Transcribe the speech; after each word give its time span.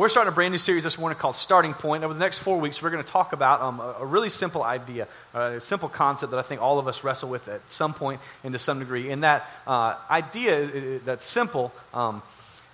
We're 0.00 0.08
starting 0.08 0.32
a 0.32 0.34
brand 0.34 0.52
new 0.52 0.56
series 0.56 0.82
this 0.82 0.96
morning 0.96 1.18
called 1.18 1.36
Starting 1.36 1.74
Point. 1.74 2.04
Over 2.04 2.14
the 2.14 2.20
next 2.20 2.38
four 2.38 2.58
weeks, 2.58 2.80
we're 2.80 2.88
going 2.88 3.04
to 3.04 3.12
talk 3.12 3.34
about 3.34 3.60
um, 3.60 3.80
a, 3.80 4.06
really 4.06 4.30
simple 4.30 4.62
idea, 4.62 5.06
a 5.34 5.60
simple 5.60 5.90
concept 5.90 6.30
that 6.30 6.38
I 6.38 6.42
think 6.42 6.62
all 6.62 6.78
of 6.78 6.88
us 6.88 7.04
wrestle 7.04 7.28
with 7.28 7.46
at 7.48 7.60
some 7.70 7.92
point 7.92 8.22
and 8.42 8.54
to 8.54 8.58
some 8.58 8.78
degree. 8.78 9.10
And 9.10 9.24
that 9.24 9.46
uh, 9.66 9.96
idea 10.08 11.00
that's 11.00 11.26
simple 11.26 11.70
um, 11.92 12.22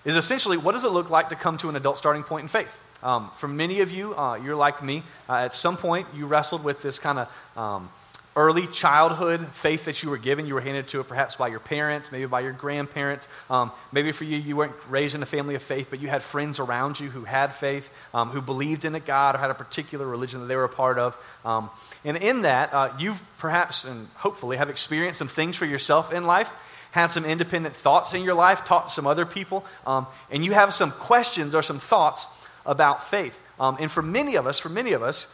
is 0.04 0.15
essentially 0.15 0.57
what 0.57 0.71
does 0.71 0.85
it 0.85 0.91
look 0.91 1.11
like 1.11 1.31
to 1.31 1.35
come 1.35 1.59
to 1.59 1.69
an 1.69 1.75
adult 1.75 1.99
starting 1.99 2.23
point 2.23 2.45
in 2.45 2.49
faith? 2.49 2.71
Um, 3.03 3.33
for 3.38 3.49
many 3.49 3.81
of 3.81 3.90
you, 3.90 4.17
uh, 4.17 4.37
you're 4.37 4.54
like 4.54 4.81
me. 4.85 5.03
Uh, 5.29 5.35
at 5.35 5.53
some 5.53 5.77
point, 5.77 6.06
you 6.15 6.27
wrestled 6.27 6.63
with 6.63 6.81
this 6.81 7.01
kind 7.01 7.19
of 7.19 7.58
um, 7.58 7.90
early 8.37 8.67
childhood 8.67 9.49
faith 9.53 9.87
that 9.87 10.03
you 10.03 10.11
were 10.11 10.19
given. 10.19 10.47
You 10.47 10.55
were 10.55 10.61
handed 10.61 10.89
to 10.89 11.01
it 11.01 11.09
perhaps 11.09 11.37
by 11.37 11.49
your 11.49 11.59
parents, 11.59 12.13
maybe 12.13 12.27
by 12.27 12.41
your 12.41 12.53
grandparents. 12.53 13.27
Um, 13.49 13.73
maybe 13.93 14.13
for 14.13 14.25
you, 14.25 14.37
you 14.37 14.55
weren't 14.57 14.75
raised 14.91 15.15
in 15.15 15.23
a 15.23 15.27
family 15.27 15.55
of 15.55 15.63
faith, 15.63 15.89
but 15.89 16.01
you 16.01 16.09
had 16.09 16.23
friends 16.23 16.61
around 16.61 17.01
you 17.01 17.09
who 17.09 17.25
had 17.25 17.55
faith, 17.55 17.89
um, 18.12 18.29
who 18.30 18.43
believed 18.43 18.85
in 18.85 18.95
a 18.95 19.01
God 19.01 19.35
or 19.35 19.39
had 19.39 19.51
a 19.51 19.55
particular 19.55 20.07
religion 20.07 20.41
that 20.41 20.47
they 20.47 20.57
were 20.57 20.65
a 20.65 20.69
part 20.69 20.99
of. 20.99 21.17
Um, 21.47 21.71
and 22.05 22.19
in 22.19 22.43
that, 22.43 22.75
uh, 22.75 22.93
you've 22.99 23.23
perhaps 23.39 23.85
and 23.85 24.09
hopefully 24.17 24.59
have 24.59 24.69
experienced 24.69 25.19
some 25.19 25.29
things 25.29 25.57
for 25.57 25.65
yourself 25.65 26.13
in 26.13 26.25
life. 26.25 26.51
Had 26.91 27.13
some 27.13 27.25
independent 27.25 27.75
thoughts 27.75 28.15
in 28.15 28.23
your 28.23 28.35
life, 28.35 28.65
taught 28.65 28.91
some 28.91 29.07
other 29.07 29.27
people, 29.27 29.65
um, 29.87 30.07
and 30.30 30.45
you 30.45 30.53
have 30.53 30.73
some 30.73 30.93
questions 30.93 31.55
or 31.55 31.63
some 31.63 31.79
thoughts 31.79 32.27
about 32.65 33.05
faith. 33.05 33.39
Um, 33.59 33.77
and 33.80 33.91
for 33.91 34.03
many 34.03 34.37
of 34.37 34.47
us, 34.47 34.59
for 34.59 34.69
many 34.69 34.93
of 34.93 35.03
us, 35.03 35.27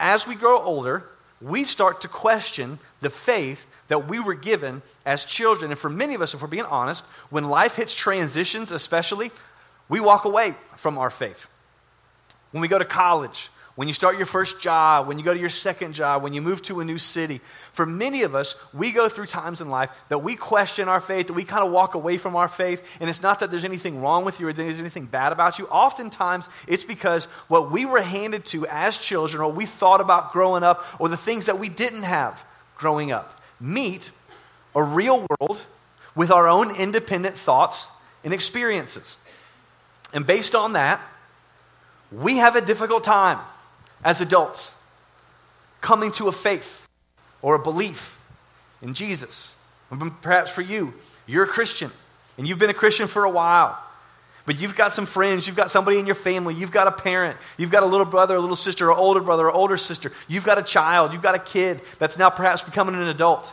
as 0.00 0.26
we 0.26 0.34
grow 0.34 0.58
older, 0.60 1.04
we 1.42 1.64
start 1.64 2.00
to 2.02 2.08
question 2.08 2.78
the 3.00 3.10
faith 3.10 3.66
that 3.88 4.08
we 4.08 4.20
were 4.20 4.34
given 4.34 4.82
as 5.04 5.24
children. 5.24 5.70
And 5.70 5.78
for 5.78 5.90
many 5.90 6.14
of 6.14 6.22
us, 6.22 6.34
if 6.34 6.40
we're 6.40 6.48
being 6.48 6.64
honest, 6.64 7.04
when 7.30 7.48
life 7.48 7.76
hits 7.76 7.94
transitions, 7.94 8.70
especially, 8.70 9.30
we 9.88 10.00
walk 10.00 10.24
away 10.24 10.54
from 10.76 10.98
our 10.98 11.10
faith. 11.10 11.48
When 12.52 12.60
we 12.60 12.68
go 12.68 12.78
to 12.78 12.84
college, 12.84 13.50
when 13.74 13.88
you 13.88 13.94
start 13.94 14.18
your 14.18 14.26
first 14.26 14.60
job, 14.60 15.08
when 15.08 15.18
you 15.18 15.24
go 15.24 15.32
to 15.32 15.40
your 15.40 15.48
second 15.48 15.94
job, 15.94 16.22
when 16.22 16.34
you 16.34 16.42
move 16.42 16.60
to 16.62 16.80
a 16.80 16.84
new 16.84 16.98
city. 16.98 17.40
For 17.72 17.86
many 17.86 18.22
of 18.22 18.34
us, 18.34 18.54
we 18.74 18.92
go 18.92 19.08
through 19.08 19.26
times 19.26 19.62
in 19.62 19.70
life 19.70 19.88
that 20.10 20.18
we 20.18 20.36
question 20.36 20.88
our 20.88 21.00
faith, 21.00 21.28
that 21.28 21.32
we 21.32 21.44
kind 21.44 21.64
of 21.64 21.72
walk 21.72 21.94
away 21.94 22.18
from 22.18 22.36
our 22.36 22.48
faith. 22.48 22.82
And 23.00 23.08
it's 23.08 23.22
not 23.22 23.40
that 23.40 23.50
there's 23.50 23.64
anything 23.64 24.02
wrong 24.02 24.26
with 24.26 24.40
you 24.40 24.48
or 24.48 24.52
there's 24.52 24.78
anything 24.78 25.06
bad 25.06 25.32
about 25.32 25.58
you. 25.58 25.66
Oftentimes, 25.68 26.48
it's 26.66 26.84
because 26.84 27.24
what 27.48 27.70
we 27.70 27.86
were 27.86 28.02
handed 28.02 28.44
to 28.46 28.66
as 28.66 28.98
children, 28.98 29.42
or 29.42 29.50
we 29.50 29.64
thought 29.64 30.02
about 30.02 30.32
growing 30.32 30.62
up, 30.62 30.84
or 30.98 31.08
the 31.08 31.16
things 31.16 31.46
that 31.46 31.58
we 31.58 31.70
didn't 31.70 32.02
have 32.02 32.44
growing 32.76 33.10
up, 33.10 33.40
meet 33.58 34.10
a 34.76 34.82
real 34.82 35.26
world 35.40 35.62
with 36.14 36.30
our 36.30 36.46
own 36.46 36.76
independent 36.76 37.38
thoughts 37.38 37.88
and 38.22 38.34
experiences. 38.34 39.16
And 40.12 40.26
based 40.26 40.54
on 40.54 40.74
that, 40.74 41.00
we 42.10 42.36
have 42.36 42.54
a 42.54 42.60
difficult 42.60 43.04
time 43.04 43.38
as 44.04 44.20
adults 44.20 44.74
coming 45.80 46.12
to 46.12 46.28
a 46.28 46.32
faith 46.32 46.88
or 47.40 47.54
a 47.54 47.58
belief 47.58 48.18
in 48.80 48.94
Jesus. 48.94 49.54
Perhaps 50.20 50.50
for 50.50 50.62
you, 50.62 50.94
you're 51.26 51.44
a 51.44 51.48
Christian 51.48 51.90
and 52.38 52.46
you've 52.46 52.58
been 52.58 52.70
a 52.70 52.74
Christian 52.74 53.08
for 53.08 53.24
a 53.24 53.30
while. 53.30 53.78
But 54.44 54.60
you've 54.60 54.74
got 54.74 54.92
some 54.92 55.06
friends, 55.06 55.46
you've 55.46 55.56
got 55.56 55.70
somebody 55.70 55.98
in 55.98 56.06
your 56.06 56.16
family, 56.16 56.54
you've 56.54 56.72
got 56.72 56.88
a 56.88 56.92
parent, 56.92 57.36
you've 57.56 57.70
got 57.70 57.84
a 57.84 57.86
little 57.86 58.06
brother, 58.06 58.34
a 58.34 58.40
little 58.40 58.56
sister, 58.56 58.90
or 58.90 58.96
older 58.96 59.20
brother, 59.20 59.46
or 59.46 59.52
older 59.52 59.76
sister, 59.76 60.12
you've 60.26 60.44
got 60.44 60.58
a 60.58 60.64
child, 60.64 61.12
you've 61.12 61.22
got 61.22 61.36
a 61.36 61.38
kid 61.38 61.80
that's 62.00 62.18
now 62.18 62.28
perhaps 62.28 62.60
becoming 62.60 62.96
an 62.96 63.02
adult. 63.02 63.52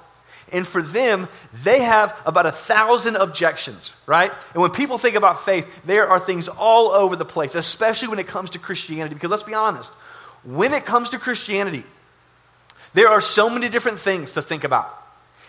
And 0.51 0.67
for 0.67 0.81
them, 0.81 1.27
they 1.63 1.81
have 1.81 2.19
about 2.25 2.47
a 2.47 2.51
thousand 2.51 3.17
objections, 3.17 3.93
right? 4.07 4.31
And 4.53 4.63
when 4.63 4.71
people 4.71 4.97
think 4.97 5.15
about 5.15 5.45
faith, 5.45 5.67
there 5.85 6.07
are 6.07 6.19
things 6.19 6.47
all 6.47 6.89
over 6.89 7.15
the 7.15 7.25
place, 7.25 7.53
especially 7.53 8.07
when 8.07 8.17
it 8.17 8.27
comes 8.27 8.49
to 8.51 8.59
Christianity. 8.59 9.13
Because 9.13 9.29
let's 9.29 9.43
be 9.43 9.53
honest, 9.53 9.93
when 10.43 10.73
it 10.73 10.85
comes 10.85 11.09
to 11.09 11.19
Christianity, 11.19 11.83
there 12.93 13.09
are 13.09 13.21
so 13.21 13.49
many 13.49 13.69
different 13.69 13.99
things 13.99 14.33
to 14.33 14.41
think 14.41 14.63
about. 14.63 14.95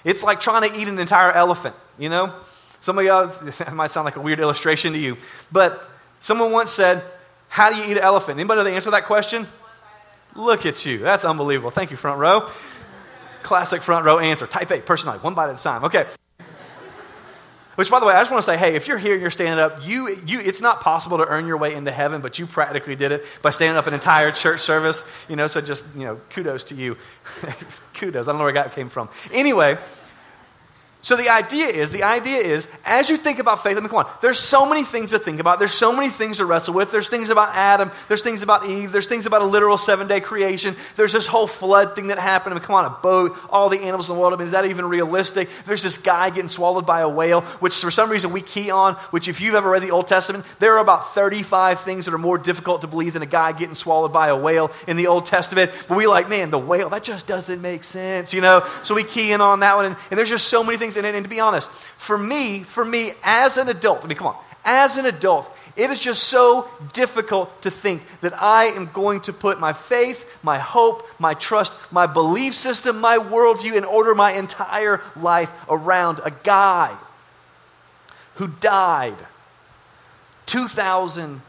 It's 0.05 0.23
like 0.23 0.41
trying 0.41 0.71
to 0.71 0.81
eat 0.81 0.89
an 0.89 0.99
entire 0.99 1.33
elephant, 1.33 1.75
you 1.99 2.09
know? 2.09 2.35
Some 2.81 2.99
of 2.99 3.05
y'all, 3.05 3.27
that 3.59 3.73
might 3.73 3.91
sound 3.91 4.05
like 4.05 4.17
a 4.17 4.21
weird 4.21 4.41
illustration 4.41 4.93
to 4.93 4.99
you, 4.99 5.17
but 5.53 5.89
someone 6.21 6.53
once 6.53 6.71
said, 6.71 7.03
How 7.49 7.71
do 7.71 7.77
you 7.77 7.85
eat 7.85 7.97
an 7.97 8.03
elephant? 8.03 8.39
Anybody 8.39 8.59
know 8.59 8.65
the 8.65 8.71
answer 8.71 8.87
to 8.87 8.91
that 8.93 9.07
question? 9.07 9.47
Look 10.35 10.65
at 10.67 10.87
you. 10.87 10.99
That's 10.99 11.25
unbelievable. 11.25 11.71
Thank 11.71 11.91
you, 11.91 11.97
front 11.97 12.19
row. 12.19 12.49
Classic 13.43 13.83
front 13.83 14.05
row 14.05 14.19
answer. 14.19 14.47
Type 14.47 14.71
A, 14.71 14.81
personality, 14.81 15.23
one 15.23 15.35
bite 15.35 15.51
at 15.51 15.59
a 15.59 15.63
time. 15.63 15.85
Okay. 15.85 16.07
Which, 17.81 17.91
by 17.91 17.99
the 17.99 18.05
way, 18.05 18.13
I 18.13 18.21
just 18.21 18.31
want 18.31 18.45
to 18.45 18.47
say, 18.47 18.59
hey, 18.59 18.77
if 18.77 18.87
you're 18.87 18.99
here 18.99 19.15
and 19.15 19.23
you're 19.23 19.31
standing 19.31 19.59
up, 19.59 19.87
you, 19.87 20.15
you, 20.27 20.39
it's 20.39 20.61
not 20.61 20.83
possible 20.83 21.17
to 21.17 21.27
earn 21.27 21.47
your 21.47 21.57
way 21.57 21.75
into 21.75 21.91
heaven, 21.91 22.21
but 22.21 22.39
you 22.39 22.47
practically 22.47 22.95
did 22.95 23.11
it 23.11 23.25
by 23.41 23.49
standing 23.49 23.79
up 23.79 23.87
an 23.87 23.95
entire 23.95 24.31
church 24.33 24.61
service. 24.61 25.03
You 25.31 25.37
know, 25.37 25.47
so 25.47 25.63
just, 25.63 25.87
you 25.97 26.05
know, 26.05 26.21
kudos 26.29 26.65
to 26.65 26.75
you. 26.75 26.99
kudos. 27.95 28.29
I 28.29 28.33
don't 28.33 28.37
know 28.37 28.45
where 28.45 28.53
that 28.53 28.75
came 28.75 28.91
from. 28.91 29.09
Anyway, 29.33 29.79
so 31.03 31.17
the 31.17 31.31
idea 31.31 31.67
is, 31.67 31.93
the 31.93 32.03
idea 32.03 32.39
is, 32.39 32.69
as 32.85 33.09
you 33.09 33.17
think 33.17 33.39
about 33.39 33.63
faith, 33.63 33.77
I 33.77 33.81
mean, 33.81 33.89
come 33.89 33.99
on, 33.99 34.11
there's 34.21 34.39
so 34.39 34.67
many 34.67 34.85
things 34.85 35.13
to 35.13 35.19
think 35.19 35.41
about. 35.41 35.59
There's 35.59 35.73
so 35.73 35.95
many 35.97 36.11
things 36.11 36.37
to 36.37 36.45
wrestle 36.45 36.75
with. 36.75 36.93
There's 36.93 37.09
things 37.09 37.31
about 37.31 37.57
Adam. 37.57 37.91
There's 38.09 38.21
things 38.21 38.43
about 38.43 38.69
Eve. 38.69 38.93
There's 38.93 39.07
things 39.07 39.25
about 39.25 39.41
a 39.41 39.47
literal 39.47 39.79
seven-day 39.79 40.21
creation. 40.21 40.77
There's 40.97 41.15
this 41.15 41.27
whole 41.27 41.47
flood 41.47 41.97
thing 41.97 42.09
that 42.09 42.19
happened. 42.19 42.53
I 42.53 42.59
mean, 42.59 42.65
come 42.65 42.77
on, 42.77 42.85
a 42.85 42.91
boat, 42.91 43.35
all 43.49 43.71
the 43.71 43.79
animals 43.79 44.11
in 44.11 44.15
the 44.15 44.21
world. 44.21 44.35
I 44.35 44.37
mean, 44.37 44.47
is 44.47 44.53
that 44.53 44.67
even 44.67 44.85
realistic? 44.85 45.49
There's 45.65 45.83
this 45.83 45.97
guy 45.97 46.29
getting 46.29 46.49
swallowed 46.49 46.85
by 46.85 47.01
a 47.01 47.09
whale, 47.09 47.41
which 47.61 47.77
for 47.77 47.91
some 47.91 48.11
reason 48.11 48.31
we 48.33 48.43
key 48.43 48.71
on, 48.71 48.95
which 49.11 49.27
if 49.27 49.41
you've 49.41 49.55
ever 49.55 49.71
read 49.71 49.83
the 49.83 49.93
Old 49.93 50.07
Testament, 50.07 50.45
there 50.59 50.75
are 50.75 50.81
about 50.81 51.15
35 51.15 51.81
things 51.81 52.05
that 52.05 52.13
are 52.13 52.19
more 52.19 52.37
difficult 52.37 52.83
to 52.83 52.87
believe 52.87 53.15
than 53.15 53.23
a 53.23 53.27
guy 53.27 53.53
getting 53.53 53.75
swallowed 53.75 54.13
by 54.13 54.29
a 54.29 54.37
whale 54.37 54.71
in 54.87 54.99
the 54.99 55.07
Old 55.07 55.25
Testament. 55.25 55.71
But 55.89 55.97
we 55.97 56.07
like, 56.07 56.29
man, 56.29 56.51
the 56.51 56.59
whale, 56.59 56.91
that 56.91 57.05
just 57.05 57.27
doesn't 57.27 57.63
make 57.63 57.85
sense, 57.85 58.35
you 58.35 58.43
know? 58.43 58.69
So 58.83 58.95
we 58.95 59.05
key 59.05 59.33
in 59.33 59.41
on 59.41 59.61
that 59.61 59.77
one. 59.77 59.87
And, 59.87 59.97
and 60.11 60.19
there's 60.19 60.29
just 60.29 60.49
so 60.49 60.63
many 60.63 60.77
things. 60.77 60.90
And, 60.97 61.07
and 61.07 61.25
to 61.25 61.31
be 61.31 61.41
honest, 61.41 61.71
for 61.97 62.19
me, 62.19 62.63
for 62.63 62.85
me 62.85 63.13
as 63.23 63.57
an 63.57 63.69
adult, 63.69 64.05
I 64.05 64.09
mean, 64.09 64.19
come 64.19 64.29
on, 64.29 64.45
as 64.65 64.97
an 64.97 65.07
adult, 65.07 65.51
it 65.77 65.91
is 65.91 65.99
just 65.99 66.25
so 66.25 66.69
difficult 66.93 67.63
to 67.63 67.71
think 67.71 68.03
that 68.21 68.41
I 68.41 68.67
am 68.67 68.91
going 68.93 69.23
to 69.23 69.33
put 69.33 69.59
my 69.59 69.73
faith, 69.73 70.29
my 70.43 70.59
hope, 70.59 71.07
my 71.19 71.35
trust, 71.35 71.73
my 71.91 72.07
belief 72.07 72.55
system, 72.55 73.01
my 73.01 73.19
worldview, 73.19 73.77
and 73.77 73.87
order 73.87 74.15
my 74.15 74.33
entire 74.33 75.01
life 75.17 75.51
around 75.69 76.21
a 76.25 76.31
guy 76.31 76.97
who 78.35 78.49
died 78.49 79.17
2,000 80.47 81.43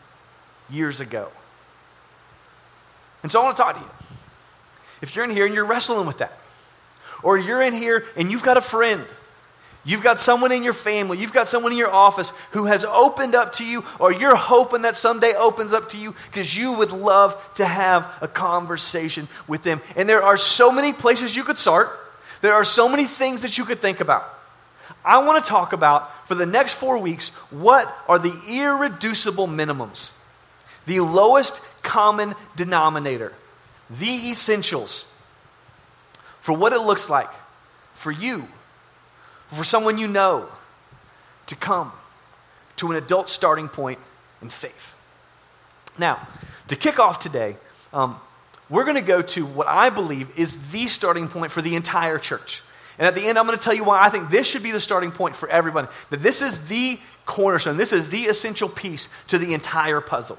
years 0.70 1.00
ago. 1.00 1.30
And 3.24 3.32
so 3.32 3.42
I 3.42 3.44
want 3.44 3.58
to 3.58 3.64
talk 3.64 3.76
to 3.76 3.82
you. 3.82 3.90
If 5.02 5.16
you're 5.16 5.26
in 5.26 5.32
here 5.32 5.46
and 5.46 5.54
you're 5.54 5.66
wrestling 5.66 6.08
with 6.08 6.20
that, 6.20 6.38
or 7.24 7.38
you're 7.38 7.62
in 7.62 7.74
here 7.74 8.06
and 8.16 8.32
you've 8.32 8.44
got 8.44 8.58
a 8.58 8.62
friend 8.62 9.06
You've 9.84 10.04
got 10.04 10.20
someone 10.20 10.52
in 10.52 10.64
your 10.64 10.74
family, 10.74 11.18
you've 11.18 11.34
got 11.34 11.48
someone 11.48 11.72
in 11.72 11.78
your 11.78 11.92
office 11.92 12.32
who 12.52 12.66
has 12.66 12.86
opened 12.86 13.34
up 13.34 13.54
to 13.54 13.66
you, 13.66 13.84
or 14.00 14.14
you're 14.14 14.36
hoping 14.36 14.84
that 14.84 14.96
someday 14.96 15.34
opens 15.34 15.74
up 15.74 15.90
to 15.90 15.98
you 15.98 16.14
because 16.28 16.56
you 16.56 16.74
would 16.74 16.92
love 16.92 17.36
to 17.56 17.66
have 17.66 18.08
a 18.22 18.28
conversation 18.28 19.28
with 19.48 19.64
them. 19.64 19.82
And 19.96 20.08
there 20.08 20.22
are 20.22 20.38
so 20.38 20.72
many 20.72 20.94
places 20.94 21.36
you 21.36 21.44
could 21.44 21.58
start, 21.58 21.90
there 22.42 22.54
are 22.54 22.64
so 22.64 22.88
many 22.88 23.06
things 23.06 23.42
that 23.42 23.58
you 23.58 23.66
could 23.66 23.82
think 23.82 24.02
about. 24.02 24.24
I 25.04 25.18
want 25.20 25.44
to 25.44 25.50
talk 25.50 25.74
about 25.74 26.28
for 26.28 26.36
the 26.36 26.46
next 26.46 26.74
four 26.74 27.00
weeks 27.00 27.30
what 27.50 27.96
are 28.08 28.20
the 28.20 28.40
irreducible 28.48 29.48
minimums, 29.48 30.14
the 30.86 31.00
lowest 31.00 31.60
common 31.82 32.36
denominator, 32.56 33.34
the 33.90 34.30
essentials 34.30 35.08
for 36.40 36.54
what 36.54 36.72
it 36.72 36.82
looks 36.82 37.10
like 37.10 37.30
for 37.94 38.12
you 38.12 38.48
for 39.52 39.64
someone 39.64 39.98
you 39.98 40.08
know 40.08 40.48
to 41.48 41.56
come 41.56 41.92
to 42.78 42.92
an 42.92 42.98
adult 42.98 43.30
starting 43.30 43.68
point 43.68 44.00
in 44.42 44.50
faith. 44.50 44.96
Now, 45.98 46.28
to 46.70 46.76
kick 46.76 47.00
off 47.00 47.20
today, 47.20 47.58
um, 47.94 48.20
we're 48.70 48.86
going 48.86 48.96
to 48.96 49.02
go 49.02 49.22
to 49.22 49.46
what 49.46 49.68
I 49.68 49.90
believe 49.90 50.40
is 50.40 50.58
the 50.72 50.88
starting 50.88 51.28
point 51.28 51.52
for 51.52 51.62
the 51.62 51.76
entire 51.76 52.18
church. 52.18 52.64
And 52.98 53.06
at 53.06 53.16
the 53.16 53.26
end, 53.26 53.38
I'm 53.38 53.46
going 53.46 53.58
to 53.58 53.64
tell 53.64 53.74
you 53.74 53.84
why 53.84 54.02
I 54.02 54.10
think 54.10 54.30
this 54.30 54.48
should 54.48 54.64
be 54.64 54.72
the 54.72 54.80
starting 54.80 55.12
point 55.12 55.36
for 55.36 55.50
everybody. 55.50 55.88
That 56.10 56.22
this 56.24 56.42
is 56.42 56.58
the 56.68 57.00
cornerstone, 57.26 57.78
this 57.78 57.94
is 57.94 58.10
the 58.10 58.24
essential 58.24 58.70
piece 58.70 59.10
to 59.28 59.38
the 59.38 59.54
entire 59.54 60.02
puzzle. 60.02 60.38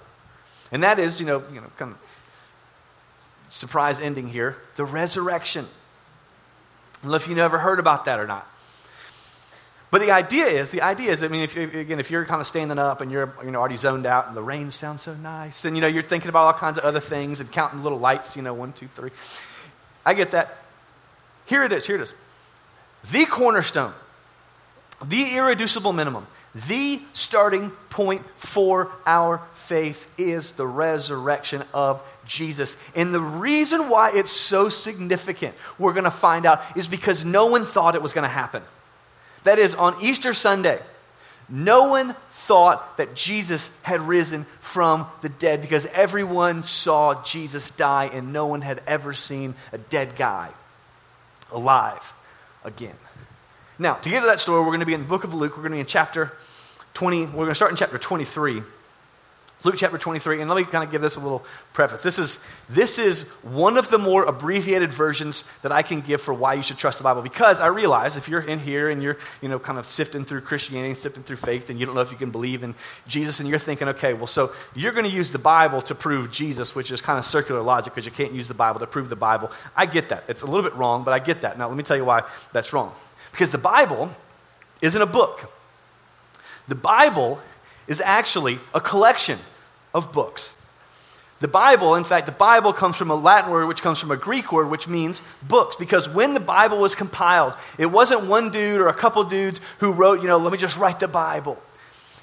And 0.70 0.82
that 0.82 0.99
is, 0.99 1.20
you 1.20 1.26
know, 1.26 1.43
you 1.53 1.61
know, 1.61 1.67
kind 1.76 1.93
of 1.93 1.99
surprise 3.50 4.00
ending 4.00 4.29
here, 4.29 4.56
the 4.76 4.85
resurrection. 4.85 5.67
I 5.67 7.03
don't 7.03 7.11
know 7.11 7.17
if 7.17 7.26
you've 7.26 7.37
never 7.37 7.59
heard 7.59 7.79
about 7.79 8.06
that 8.06 8.19
or 8.19 8.26
not. 8.26 8.49
But 9.93 10.00
the 10.00 10.11
idea 10.11 10.47
is, 10.47 10.71
the 10.71 10.81
idea 10.81 11.12
is, 11.12 11.23
I 11.23 11.29
mean, 11.29 11.43
if, 11.43 11.55
again, 11.55 12.00
if 12.00 12.11
you're 12.11 12.25
kind 12.25 12.41
of 12.41 12.47
standing 12.47 12.79
up 12.79 13.03
and 13.03 13.12
you're 13.12 13.35
you 13.44 13.50
know, 13.50 13.59
already 13.59 13.77
zoned 13.77 14.06
out 14.06 14.27
and 14.27 14.35
the 14.35 14.43
rain 14.43 14.71
sounds 14.71 15.03
so 15.03 15.12
nice, 15.12 15.67
and 15.67 15.77
you 15.77 15.83
know, 15.83 15.87
you're 15.87 16.03
thinking 16.03 16.31
about 16.31 16.47
all 16.47 16.55
kinds 16.55 16.79
of 16.79 16.85
other 16.85 16.99
things 16.99 17.41
and 17.41 17.53
counting 17.53 17.83
little 17.83 17.99
lights, 17.99 18.35
you 18.35 18.41
know, 18.41 18.55
one, 18.55 18.73
two, 18.73 18.89
three. 18.97 19.11
I 20.06 20.15
get 20.15 20.31
that. 20.31 20.56
Here 21.44 21.62
it 21.62 21.75
is, 21.75 21.87
here 21.87 21.97
it 21.97 22.00
is. 22.00 22.15
The 23.11 23.27
cornerstone, 23.27 23.93
the 25.05 25.37
irreducible 25.37 25.93
minimum, 25.93 26.27
The 26.55 27.00
starting 27.15 27.71
point 27.88 28.23
for 28.37 28.91
our 29.06 29.43
faith 29.55 30.06
is 30.19 30.53
the 30.53 30.67
resurrection 30.67 31.65
of 31.73 32.03
Jesus. 32.27 32.77
And 32.95 33.15
the 33.15 33.21
reason 33.21 33.88
why 33.88 34.12
it's 34.12 34.31
so 34.33 34.69
significant, 34.69 35.55
we're 35.79 35.95
going 35.95 36.05
to 36.05 36.11
find 36.11 36.45
out, 36.45 36.62
is 36.77 36.87
because 36.87 37.25
no 37.25 37.47
one 37.47 37.65
thought 37.65 37.95
it 37.95 38.03
was 38.03 38.12
going 38.12 38.25
to 38.25 38.29
happen. 38.29 38.62
That 39.44 39.59
is, 39.59 39.75
on 39.75 39.97
Easter 40.03 40.33
Sunday, 40.33 40.81
no 41.49 41.89
one 41.89 42.15
thought 42.31 42.97
that 42.97 43.15
Jesus 43.15 43.69
had 43.83 44.00
risen 44.00 44.47
from 44.61 45.06
the 45.21 45.29
dead 45.29 45.61
because 45.61 45.87
everyone 45.87 46.62
saw 46.62 47.23
Jesus 47.25 47.71
die 47.73 48.11
and 48.12 48.33
no 48.33 48.47
one 48.47 48.62
had 48.62 48.81
ever 48.87 49.12
seen 49.12 49.55
a 49.73 49.79
dead 49.79 50.17
guy 50.17 50.50
alive 51.50 52.12
again. 52.65 52.97
Now, 53.79 53.94
to 53.94 54.09
get 54.09 54.21
to 54.21 54.27
that 54.27 54.41
story, 54.41 54.61
we're 54.61 54.69
going 54.69 54.81
to 54.81 54.87
be 54.87 54.94
in 54.94 55.03
the 55.03 55.09
book 55.09 55.25
of 55.25 55.35
Luke. 55.35 55.53
We're 55.56 55.62
going 55.62 55.73
to 55.73 55.77
be 55.77 55.81
in 55.81 55.87
chapter 55.87 56.33
20. 56.95 57.27
We're 57.27 57.33
going 57.33 57.49
to 57.49 57.55
start 57.55 57.71
in 57.71 57.77
chapter 57.77 57.99
23. 57.99 58.62
Luke 59.64 59.76
chapter 59.76 59.97
23, 59.97 60.41
and 60.41 60.50
let 60.50 60.56
me 60.56 60.64
kind 60.64 60.82
of 60.82 60.91
give 60.91 61.03
this 61.03 61.14
a 61.14 61.20
little 61.20 61.44
preface. 61.73 62.00
This 62.00 62.19
is, 62.19 62.41
this 62.69 62.99
is 62.99 63.23
one 63.43 63.76
of 63.76 63.91
the 63.91 63.99
more 63.99 64.25
abbreviated 64.25 64.93
versions 64.93 65.44
that 65.62 65.70
I 65.70 65.82
can 65.82 66.00
give 66.00 66.20
for 66.20 66.35
why 66.35 66.55
you 66.55 66.62
should 66.62 66.79
trust 66.79 66.99
the 66.99 67.05
Bible. 67.05 67.23
Because 67.23 67.61
I 67.61 67.67
realize 67.69 68.17
if 68.17 68.29
you're 68.29 68.41
in 68.41 68.59
here 68.59 68.91
and 68.91 69.00
you're, 69.00 69.19
you 69.41 69.49
know, 69.49 69.61
kind 69.61 69.79
of 69.79 69.87
sifting 69.87 70.25
through 70.25 70.41
Christianity, 70.41 70.88
and 70.88 70.99
sifting 70.99 71.23
through 71.23 71.37
faith, 71.37 71.70
and 71.70 71.79
you 71.79 71.87
don't 71.87 71.94
know 71.94 72.00
if 72.00 72.11
you 72.11 72.17
can 72.17 72.31
believe 72.31 72.64
in 72.64 72.75
Jesus, 73.06 73.38
and 73.38 73.49
you're 73.49 73.61
thinking, 73.61 73.87
okay, 73.88 74.14
well, 74.14 74.26
so 74.26 74.53
you're 74.75 74.93
going 74.93 75.09
to 75.09 75.11
use 75.11 75.31
the 75.31 75.38
Bible 75.38 75.81
to 75.82 75.94
prove 75.94 76.32
Jesus, 76.32 76.75
which 76.75 76.91
is 76.91 77.00
kind 77.00 77.20
of 77.20 77.25
circular 77.25 77.62
logic 77.62 77.94
because 77.94 78.05
you 78.05 78.12
can't 78.12 78.32
use 78.32 78.49
the 78.49 78.55
Bible 78.55 78.81
to 78.81 78.87
prove 78.88 79.09
the 79.09 79.17
Bible. 79.17 79.53
I 79.76 79.87
get 79.87 80.09
that. 80.09 80.25
It's 80.26 80.43
a 80.43 80.47
little 80.47 80.62
bit 80.62 80.75
wrong, 80.75 81.05
but 81.05 81.14
I 81.14 81.20
get 81.20 81.43
that. 81.43 81.56
Now, 81.56 81.69
let 81.69 81.76
me 81.76 81.85
tell 81.85 81.97
you 81.97 82.05
why 82.05 82.25
that's 82.53 82.73
wrong. 82.73 82.93
Because 83.31 83.50
the 83.50 83.59
Bible 83.59 84.11
isn't 84.81 85.00
a 85.00 85.06
book, 85.06 85.53
the 86.67 86.75
Bible 86.75 87.41
is 87.87 88.00
actually 88.00 88.59
a 88.75 88.81
collection 88.81 89.38
of 89.94 90.12
books. 90.12 90.55
The 91.41 91.49
Bible, 91.49 91.97
in 91.97 92.05
fact, 92.05 92.27
the 92.27 92.33
Bible 92.33 92.73
comes 92.73 92.94
from 92.94 93.11
a 93.11 93.17
Latin 93.17 93.50
word 93.50 93.67
which 93.67 93.83
comes 93.83 93.99
from 93.99 94.12
a 94.12 94.17
Greek 94.17 94.53
word 94.53 94.71
which 94.71 94.87
means 94.87 95.21
books. 95.43 95.75
Because 95.75 96.09
when 96.09 96.35
the 96.35 96.41
Bible 96.41 96.79
was 96.79 96.94
compiled, 96.94 97.55
it 97.79 97.87
wasn't 97.87 98.27
one 98.27 98.50
dude 98.50 98.81
or 98.81 98.87
a 98.87 98.94
couple 98.94 99.25
dudes 99.25 99.61
who 99.81 99.91
wrote, 99.91 100.23
you 100.23 100.29
know, 100.29 100.39
let 100.39 100.53
me 100.53 100.59
just 100.59 100.77
write 100.77 101.00
the 101.00 101.09
Bible. 101.09 101.61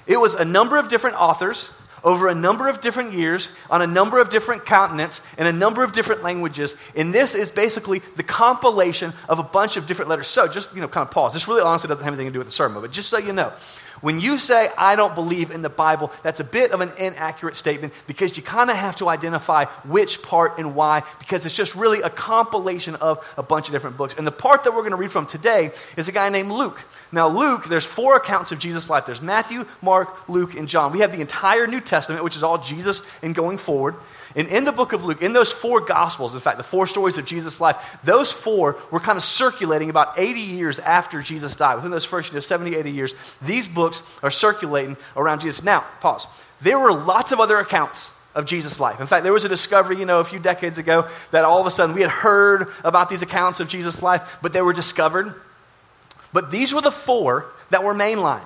It 0.06 0.16
was 0.16 0.34
a 0.34 0.44
number 0.44 0.78
of 0.78 0.88
different 0.88 1.16
authors 1.20 1.68
over 2.02 2.28
a 2.28 2.34
number 2.34 2.68
of 2.68 2.80
different 2.80 3.12
years 3.12 3.48
on 3.68 3.82
a 3.82 3.86
number 3.86 4.20
of 4.20 4.30
different 4.30 4.64
continents 4.64 5.20
in 5.36 5.46
a 5.46 5.52
number 5.52 5.84
of 5.84 5.92
different 5.92 6.22
languages. 6.22 6.74
And 6.96 7.14
this 7.14 7.34
is 7.34 7.50
basically 7.50 8.00
the 8.16 8.22
compilation 8.22 9.12
of 9.28 9.38
a 9.38 9.42
bunch 9.42 9.76
of 9.76 9.86
different 9.86 10.08
letters. 10.08 10.28
So 10.28 10.48
just, 10.48 10.74
you 10.74 10.80
know, 10.80 10.88
kind 10.88 11.06
of 11.06 11.12
pause. 11.12 11.34
This 11.34 11.46
really 11.46 11.60
honestly 11.60 11.88
doesn't 11.88 12.02
have 12.02 12.14
anything 12.14 12.28
to 12.28 12.32
do 12.32 12.38
with 12.38 12.48
the 12.48 12.52
sermon, 12.52 12.80
but 12.80 12.90
just 12.90 13.10
so 13.10 13.18
you 13.18 13.34
know, 13.34 13.52
when 14.00 14.20
you 14.20 14.38
say, 14.38 14.70
I 14.76 14.96
don't 14.96 15.14
believe 15.14 15.50
in 15.50 15.62
the 15.62 15.68
Bible, 15.68 16.12
that's 16.22 16.40
a 16.40 16.44
bit 16.44 16.72
of 16.72 16.80
an 16.80 16.92
inaccurate 16.98 17.56
statement 17.56 17.92
because 18.06 18.36
you 18.36 18.42
kind 18.42 18.70
of 18.70 18.76
have 18.76 18.96
to 18.96 19.08
identify 19.08 19.66
which 19.84 20.22
part 20.22 20.58
and 20.58 20.74
why 20.74 21.02
because 21.18 21.44
it's 21.46 21.54
just 21.54 21.74
really 21.74 22.00
a 22.02 22.10
compilation 22.10 22.94
of 22.96 23.24
a 23.36 23.42
bunch 23.42 23.68
of 23.68 23.72
different 23.72 23.96
books. 23.96 24.14
And 24.16 24.26
the 24.26 24.32
part 24.32 24.64
that 24.64 24.72
we're 24.72 24.82
going 24.82 24.92
to 24.92 24.96
read 24.96 25.12
from 25.12 25.26
today 25.26 25.72
is 25.96 26.08
a 26.08 26.12
guy 26.12 26.28
named 26.28 26.50
Luke. 26.50 26.80
Now, 27.12 27.28
Luke, 27.28 27.66
there's 27.68 27.84
four 27.84 28.16
accounts 28.16 28.52
of 28.52 28.58
Jesus' 28.58 28.88
life 28.88 29.06
there's 29.06 29.22
Matthew, 29.22 29.66
Mark, 29.82 30.28
Luke, 30.28 30.54
and 30.54 30.68
John. 30.68 30.92
We 30.92 31.00
have 31.00 31.12
the 31.12 31.20
entire 31.20 31.66
New 31.66 31.80
Testament, 31.80 32.24
which 32.24 32.36
is 32.36 32.42
all 32.42 32.58
Jesus 32.58 33.02
and 33.22 33.34
going 33.34 33.58
forward. 33.58 33.96
And 34.36 34.46
in 34.48 34.64
the 34.64 34.72
book 34.72 34.92
of 34.92 35.04
Luke, 35.04 35.22
in 35.22 35.32
those 35.32 35.50
four 35.50 35.80
gospels, 35.80 36.34
in 36.34 36.40
fact, 36.40 36.56
the 36.56 36.62
four 36.62 36.86
stories 36.86 37.18
of 37.18 37.24
Jesus' 37.24 37.60
life, 37.60 37.76
those 38.04 38.32
four 38.32 38.76
were 38.90 39.00
kind 39.00 39.16
of 39.16 39.24
circulating 39.24 39.90
about 39.90 40.18
80 40.18 40.40
years 40.40 40.78
after 40.78 41.20
Jesus 41.20 41.56
died. 41.56 41.74
Within 41.76 41.90
those 41.90 42.04
first 42.04 42.28
you 42.28 42.34
know, 42.34 42.40
70, 42.40 42.76
80 42.76 42.90
years, 42.90 43.14
these 43.42 43.66
books 43.66 44.02
are 44.22 44.30
circulating 44.30 44.96
around 45.16 45.40
Jesus. 45.40 45.64
Now, 45.64 45.84
pause. 46.00 46.28
There 46.60 46.78
were 46.78 46.92
lots 46.92 47.32
of 47.32 47.40
other 47.40 47.58
accounts 47.58 48.10
of 48.34 48.44
Jesus' 48.46 48.78
life. 48.78 49.00
In 49.00 49.06
fact, 49.06 49.24
there 49.24 49.32
was 49.32 49.44
a 49.44 49.48
discovery, 49.48 49.98
you 49.98 50.04
know, 50.04 50.20
a 50.20 50.24
few 50.24 50.38
decades 50.38 50.78
ago 50.78 51.08
that 51.32 51.44
all 51.44 51.60
of 51.60 51.66
a 51.66 51.70
sudden 51.70 51.94
we 51.94 52.02
had 52.02 52.10
heard 52.10 52.68
about 52.84 53.08
these 53.08 53.22
accounts 53.22 53.58
of 53.58 53.66
Jesus' 53.68 54.02
life, 54.02 54.22
but 54.42 54.52
they 54.52 54.62
were 54.62 54.72
discovered. 54.72 55.34
But 56.32 56.50
these 56.50 56.72
were 56.72 56.80
the 56.80 56.92
four 56.92 57.46
that 57.70 57.82
were 57.82 57.94
mainline. 57.94 58.44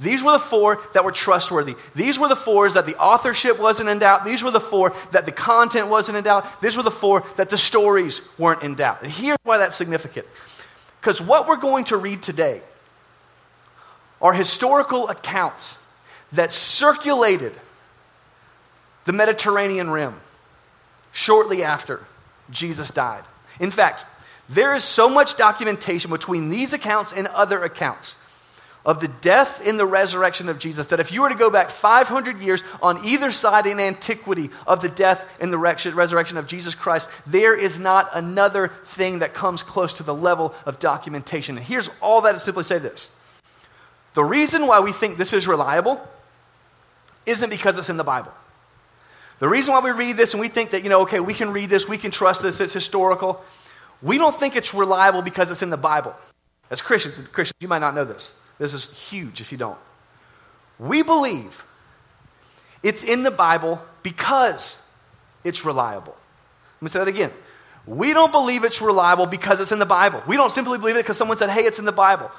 These 0.00 0.24
were 0.24 0.32
the 0.32 0.38
four 0.38 0.80
that 0.94 1.04
were 1.04 1.12
trustworthy. 1.12 1.76
These 1.94 2.18
were 2.18 2.28
the 2.28 2.36
fours 2.36 2.74
that 2.74 2.86
the 2.86 2.96
authorship 2.96 3.58
wasn't 3.58 3.90
in 3.90 3.98
doubt. 3.98 4.24
These 4.24 4.42
were 4.42 4.50
the 4.50 4.60
four 4.60 4.94
that 5.12 5.26
the 5.26 5.32
content 5.32 5.88
wasn't 5.88 6.16
in 6.16 6.24
doubt. 6.24 6.62
These 6.62 6.76
were 6.76 6.82
the 6.82 6.90
four 6.90 7.22
that 7.36 7.50
the 7.50 7.58
stories 7.58 8.22
weren't 8.38 8.62
in 8.62 8.74
doubt. 8.74 9.02
And 9.02 9.12
here's 9.12 9.38
why 9.42 9.58
that's 9.58 9.76
significant. 9.76 10.26
Because 11.00 11.20
what 11.20 11.46
we're 11.46 11.56
going 11.56 11.84
to 11.86 11.98
read 11.98 12.22
today 12.22 12.62
are 14.22 14.32
historical 14.32 15.08
accounts 15.08 15.76
that 16.32 16.52
circulated 16.52 17.52
the 19.04 19.12
Mediterranean 19.12 19.90
rim 19.90 20.14
shortly 21.12 21.62
after 21.62 22.04
Jesus 22.50 22.90
died. 22.90 23.24
In 23.58 23.70
fact, 23.70 24.04
there 24.48 24.74
is 24.74 24.84
so 24.84 25.08
much 25.08 25.36
documentation 25.36 26.10
between 26.10 26.48
these 26.48 26.72
accounts 26.72 27.12
and 27.12 27.26
other 27.28 27.62
accounts 27.62 28.16
of 28.84 29.00
the 29.00 29.08
death 29.08 29.66
and 29.66 29.78
the 29.78 29.86
resurrection 29.86 30.48
of 30.48 30.58
Jesus. 30.58 30.88
That 30.88 31.00
if 31.00 31.12
you 31.12 31.22
were 31.22 31.28
to 31.28 31.34
go 31.34 31.50
back 31.50 31.70
500 31.70 32.40
years 32.40 32.62
on 32.82 33.04
either 33.04 33.30
side 33.30 33.66
in 33.66 33.80
antiquity 33.80 34.50
of 34.66 34.80
the 34.80 34.88
death 34.88 35.26
and 35.40 35.52
the 35.52 35.58
resurrection 35.58 36.36
of 36.36 36.46
Jesus 36.46 36.74
Christ, 36.74 37.08
there 37.26 37.54
is 37.54 37.78
not 37.78 38.10
another 38.14 38.68
thing 38.84 39.20
that 39.20 39.34
comes 39.34 39.62
close 39.62 39.92
to 39.94 40.02
the 40.02 40.14
level 40.14 40.54
of 40.66 40.78
documentation. 40.78 41.56
And 41.56 41.66
here's 41.66 41.90
all 42.00 42.22
that 42.22 42.32
to 42.32 42.40
simply 42.40 42.64
say 42.64 42.78
this 42.78 43.10
the 44.14 44.24
reason 44.24 44.66
why 44.66 44.80
we 44.80 44.92
think 44.92 45.18
this 45.18 45.32
is 45.32 45.46
reliable 45.46 46.00
isn't 47.26 47.50
because 47.50 47.78
it's 47.78 47.90
in 47.90 47.96
the 47.96 48.04
Bible. 48.04 48.32
The 49.38 49.48
reason 49.48 49.72
why 49.72 49.80
we 49.80 49.90
read 49.90 50.16
this 50.16 50.34
and 50.34 50.40
we 50.40 50.48
think 50.48 50.70
that, 50.70 50.82
you 50.82 50.90
know, 50.90 51.02
okay, 51.02 51.20
we 51.20 51.32
can 51.32 51.50
read 51.50 51.70
this, 51.70 51.88
we 51.88 51.96
can 51.96 52.10
trust 52.10 52.42
this, 52.42 52.60
it's 52.60 52.74
historical, 52.74 53.42
we 54.02 54.18
don't 54.18 54.38
think 54.38 54.56
it's 54.56 54.74
reliable 54.74 55.22
because 55.22 55.50
it's 55.50 55.62
in 55.62 55.70
the 55.70 55.76
Bible. 55.76 56.14
As 56.70 56.82
Christians, 56.82 57.16
Christians, 57.32 57.56
you 57.60 57.68
might 57.68 57.78
not 57.78 57.94
know 57.94 58.04
this. 58.04 58.32
This 58.60 58.74
is 58.74 58.92
huge 58.92 59.40
if 59.40 59.50
you 59.50 59.58
don't. 59.58 59.78
We 60.78 61.02
believe 61.02 61.64
it's 62.82 63.02
in 63.02 63.22
the 63.22 63.30
Bible 63.30 63.82
because 64.02 64.78
it's 65.42 65.64
reliable. 65.64 66.14
Let 66.76 66.82
me 66.82 66.88
say 66.90 66.98
that 66.98 67.08
again. 67.08 67.32
We 67.86 68.12
don't 68.12 68.30
believe 68.30 68.62
it's 68.62 68.82
reliable 68.82 69.24
because 69.24 69.60
it's 69.60 69.72
in 69.72 69.78
the 69.78 69.86
Bible. 69.86 70.22
We 70.28 70.36
don't 70.36 70.52
simply 70.52 70.76
believe 70.76 70.96
it 70.96 71.00
because 71.00 71.16
someone 71.16 71.38
said, 71.38 71.48
hey, 71.48 71.62
it's 71.62 71.78
in 71.78 71.86
the 71.86 71.92
Bible. 71.92 72.30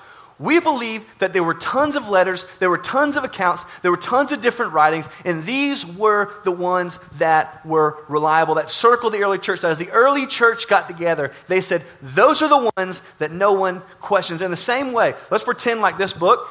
We 0.41 0.59
believe 0.59 1.05
that 1.19 1.33
there 1.33 1.43
were 1.43 1.53
tons 1.53 1.95
of 1.95 2.09
letters, 2.09 2.47
there 2.57 2.71
were 2.71 2.79
tons 2.79 3.15
of 3.15 3.23
accounts, 3.23 3.63
there 3.83 3.91
were 3.91 3.97
tons 3.97 4.31
of 4.31 4.41
different 4.41 4.73
writings, 4.73 5.07
and 5.23 5.43
these 5.43 5.85
were 5.85 6.33
the 6.43 6.51
ones 6.51 6.97
that 7.19 7.63
were 7.63 8.03
reliable, 8.09 8.55
that 8.55 8.71
circled 8.71 9.13
the 9.13 9.21
early 9.21 9.38
church. 9.38 9.62
That 9.62 9.69
as 9.69 9.77
the 9.77 9.91
early 9.91 10.25
church 10.25 10.67
got 10.67 10.88
together, 10.88 11.31
they 11.48 11.62
said, 11.62 11.83
those 12.01 12.41
are 12.41 12.50
the 12.50 12.71
ones 12.75 13.03
that 13.19 13.31
no 13.31 13.53
one 13.53 13.81
questions. 14.01 14.41
In 14.41 14.50
the 14.50 14.57
same 14.57 14.93
way, 14.93 15.13
let's 15.29 15.43
pretend 15.43 15.79
like 15.79 16.00
this 16.00 16.12
book 16.12 16.50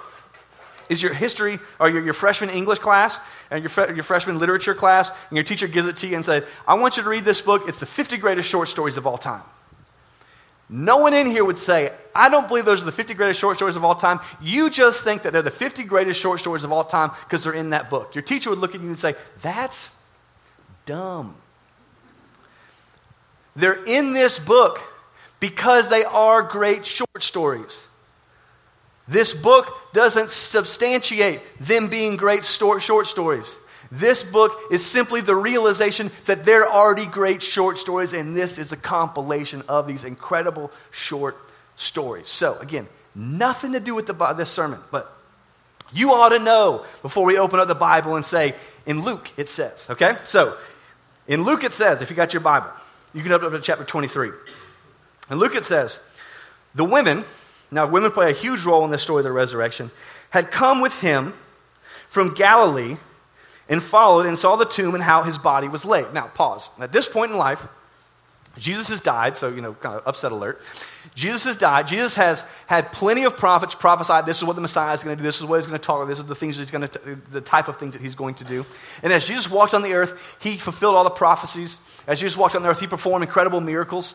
is 0.89 1.03
your 1.03 1.13
history 1.13 1.59
or 1.81 1.91
your, 1.91 2.05
your 2.05 2.15
freshman 2.15 2.51
English 2.51 2.79
class 2.79 3.19
and 3.51 3.65
your, 3.65 3.93
your 3.93 4.05
freshman 4.05 4.39
literature 4.39 4.75
class, 4.75 5.11
and 5.11 5.37
your 5.37 5.45
teacher 5.45 5.67
gives 5.67 5.89
it 5.89 5.97
to 5.97 6.07
you 6.07 6.15
and 6.15 6.25
says, 6.25 6.45
I 6.65 6.75
want 6.75 6.97
you 6.97 7.03
to 7.03 7.09
read 7.09 7.25
this 7.25 7.41
book. 7.41 7.69
It's 7.69 7.81
the 7.81 7.87
50 7.87 8.19
greatest 8.19 8.49
short 8.49 8.69
stories 8.69 8.97
of 8.97 9.05
all 9.05 9.19
time. 9.19 9.43
No 10.73 10.99
one 10.99 11.15
in 11.15 11.27
here 11.27 11.45
would 11.45 11.59
say, 11.59 11.93
I 12.15 12.29
don't 12.29 12.47
believe 12.47 12.65
those 12.65 12.81
are 12.81 12.85
the 12.85 12.93
50 12.93 13.15
greatest 13.15 13.41
short 13.41 13.57
stories 13.57 13.75
of 13.75 13.85
all 13.85 13.97
time. 13.97 14.21
You 14.41 14.71
just 14.71 15.03
think 15.03 15.23
that 15.23 15.33
they're 15.33 15.43
the 15.43 15.51
50 15.51 15.83
greatest 15.83 16.21
short 16.21 16.39
stories 16.39 16.63
of 16.63 16.71
all 16.71 16.85
time 16.85 17.11
because 17.25 17.43
they're 17.43 17.53
in 17.53 17.71
that 17.71 17.91
book. 17.91 18.15
Your 18.15 18.23
teacher 18.23 18.51
would 18.51 18.61
look 18.61 18.77
at 18.77 18.81
you 18.81 18.87
and 18.87 18.99
say, 18.99 19.17
That's 19.43 19.91
dumb. 20.87 21.35
They're 23.57 23.83
in 23.85 24.13
this 24.13 24.39
book 24.39 24.81
because 25.41 25.89
they 25.89 26.05
are 26.05 26.43
great 26.43 26.87
short 26.87 27.25
stories. 27.25 27.83
This 29.09 29.35
book 29.35 29.77
doesn't 29.93 30.31
substantiate 30.31 31.41
them 31.59 31.89
being 31.89 32.17
great 32.17 32.45
short 32.45 33.09
stories. 33.09 33.57
This 33.91 34.23
book 34.23 34.57
is 34.71 34.87
simply 34.87 35.21
the 35.21 35.35
realization 35.35 36.13
that 36.27 36.45
there 36.45 36.63
are 36.65 36.73
already 36.73 37.07
great 37.07 37.43
short 37.43 37.79
stories, 37.79 38.13
and 38.13 38.37
this 38.37 38.57
is 38.57 38.71
a 38.71 38.77
compilation 38.77 39.63
of 39.69 39.87
these 39.89 40.05
incredible 40.05 40.71
short 40.93 41.37
stories. 41.75 42.29
So, 42.29 42.57
again, 42.59 42.87
nothing 43.15 43.73
to 43.73 43.81
do 43.81 43.95
with 43.95 44.07
the, 44.07 44.13
this 44.35 44.51
sermon, 44.51 44.79
but 44.93 45.13
you 45.93 46.13
ought 46.13 46.29
to 46.29 46.39
know 46.39 46.85
before 47.03 47.25
we 47.25 47.37
open 47.37 47.59
up 47.59 47.67
the 47.67 47.75
Bible 47.75 48.15
and 48.15 48.25
say, 48.25 48.55
in 48.87 49.03
Luke 49.03 49.31
it 49.37 49.49
says, 49.49 49.89
okay? 49.91 50.17
So, 50.25 50.57
in 51.27 51.43
Luke 51.43 51.65
it 51.65 51.75
says, 51.75 52.01
if 52.01 52.11
you 52.11 52.17
got 52.17 52.33
your 52.33 52.43
Bible, 52.43 52.71
you 53.13 53.25
can 53.25 53.33
open 53.33 53.47
up 53.47 53.53
to 53.53 53.61
chapter 53.61 53.85
23. 53.85 54.31
In 55.31 55.39
Luke 55.39 55.57
it 55.57 55.65
says, 55.65 55.99
the 56.77 56.85
women, 56.85 57.25
now 57.73 57.87
women 57.87 58.13
play 58.13 58.31
a 58.31 58.35
huge 58.35 58.65
role 58.65 58.85
in 58.85 58.93
this 58.93 59.03
story 59.03 59.21
of 59.21 59.25
the 59.25 59.33
resurrection, 59.33 59.91
had 60.31 60.53
come 60.53 60.81
with 60.81 61.01
him 61.01 61.35
from 62.09 62.35
Galilee 62.35 62.97
and 63.71 63.83
followed 63.83 64.27
and 64.27 64.39
saw 64.39 64.57
the 64.57 64.67
tomb 64.67 64.95
and 64.95 65.03
how 65.03 65.23
his 65.23 65.39
body 65.39 65.69
was 65.69 65.87
laid. 65.87 66.13
Now, 66.13 66.27
pause. 66.27 66.71
At 66.81 66.93
this 66.93 67.09
point 67.09 67.31
in 67.31 67.39
life, 67.39 67.67
Jesus 68.59 68.89
has 68.89 69.01
died, 69.01 69.39
so, 69.39 69.49
you 69.49 69.61
know, 69.61 69.75
kind 69.75 69.95
of 69.95 70.03
upset 70.07 70.33
alert. 70.33 70.61
Jesus 71.15 71.45
has 71.45 71.57
died. 71.57 71.87
Jesus 71.87 72.17
has 72.17 72.43
had 72.67 72.91
plenty 72.93 73.25
of 73.25 73.37
prophets 73.37 73.77
prophesied 73.77 74.27
this 74.27 74.39
is 74.39 74.45
what 74.45 74.57
the 74.57 74.63
Messiah 74.63 74.93
is 74.93 75.05
going 75.05 75.17
to 75.17 75.23
do, 75.23 75.27
this 75.27 75.39
is 75.39 75.45
what 75.45 75.61
he's 75.61 75.69
going 75.69 75.81
to 75.81 75.85
talk 75.85 76.07
this 76.09 76.19
is 76.19 76.25
the 76.25 76.35
things 76.35 76.59
he's 76.59 76.71
going 76.71 76.87
to, 76.87 77.19
the 77.31 77.41
type 77.41 77.69
of 77.69 77.79
things 77.79 77.93
that 77.95 78.03
he's 78.03 78.17
going 78.17 78.35
to 78.35 78.45
do. 78.45 78.67
And 79.05 79.13
as 79.13 79.25
Jesus 79.25 79.49
walked 79.49 79.73
on 79.73 79.83
the 79.83 79.95
earth, 79.95 80.37
he 80.41 80.59
fulfilled 80.59 80.97
all 80.97 81.05
the 81.05 81.11
prophecies. 81.11 81.79
As 82.09 82.19
Jesus 82.19 82.37
walked 82.37 82.57
on 82.57 82.63
the 82.65 82.69
earth, 82.69 82.81
he 82.81 82.89
performed 82.89 83.25
incredible 83.25 83.61
miracles. 83.61 84.15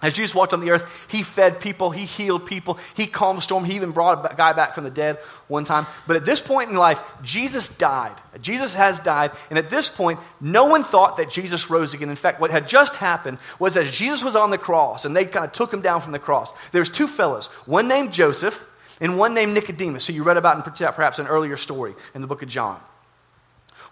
As 0.00 0.14
Jesus 0.14 0.34
walked 0.34 0.52
on 0.52 0.60
the 0.60 0.70
earth, 0.70 0.84
he 1.06 1.22
fed 1.22 1.60
people, 1.60 1.90
he 1.90 2.04
healed 2.04 2.44
people, 2.44 2.78
he 2.94 3.06
calmed 3.06 3.42
storm, 3.42 3.64
he 3.64 3.76
even 3.76 3.92
brought 3.92 4.32
a 4.32 4.34
guy 4.34 4.52
back 4.52 4.74
from 4.74 4.82
the 4.82 4.90
dead 4.90 5.18
one 5.46 5.64
time. 5.64 5.86
But 6.08 6.16
at 6.16 6.24
this 6.24 6.40
point 6.40 6.70
in 6.70 6.76
life, 6.76 7.00
Jesus 7.22 7.68
died. 7.68 8.14
Jesus 8.40 8.74
has 8.74 8.98
died, 8.98 9.30
and 9.48 9.58
at 9.60 9.70
this 9.70 9.88
point, 9.88 10.18
no 10.40 10.64
one 10.64 10.82
thought 10.82 11.18
that 11.18 11.30
Jesus 11.30 11.70
rose 11.70 11.94
again. 11.94 12.10
In 12.10 12.16
fact, 12.16 12.40
what 12.40 12.50
had 12.50 12.66
just 12.66 12.96
happened 12.96 13.38
was 13.60 13.76
as 13.76 13.92
Jesus 13.92 14.24
was 14.24 14.34
on 14.34 14.50
the 14.50 14.58
cross, 14.58 15.04
and 15.04 15.14
they 15.14 15.24
kind 15.24 15.44
of 15.44 15.52
took 15.52 15.72
him 15.72 15.82
down 15.82 16.00
from 16.00 16.10
the 16.10 16.18
cross, 16.18 16.52
there's 16.72 16.90
two 16.90 17.06
fellows, 17.06 17.46
one 17.66 17.86
named 17.86 18.12
Joseph 18.12 18.66
and 19.00 19.18
one 19.18 19.34
named 19.34 19.54
Nicodemus, 19.54 20.06
who 20.06 20.14
you 20.14 20.24
read 20.24 20.36
about 20.36 20.56
in 20.56 20.62
perhaps 20.62 21.20
an 21.20 21.28
earlier 21.28 21.56
story 21.56 21.94
in 22.14 22.22
the 22.22 22.26
book 22.26 22.42
of 22.42 22.48
John. 22.48 22.80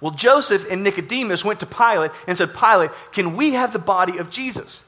Well, 0.00 0.12
Joseph 0.12 0.68
and 0.70 0.82
Nicodemus 0.82 1.44
went 1.44 1.60
to 1.60 1.66
Pilate 1.66 2.10
and 2.26 2.36
said, 2.36 2.54
Pilate, 2.54 2.90
can 3.12 3.36
we 3.36 3.52
have 3.52 3.72
the 3.72 3.78
body 3.78 4.18
of 4.18 4.30
Jesus? 4.30 4.82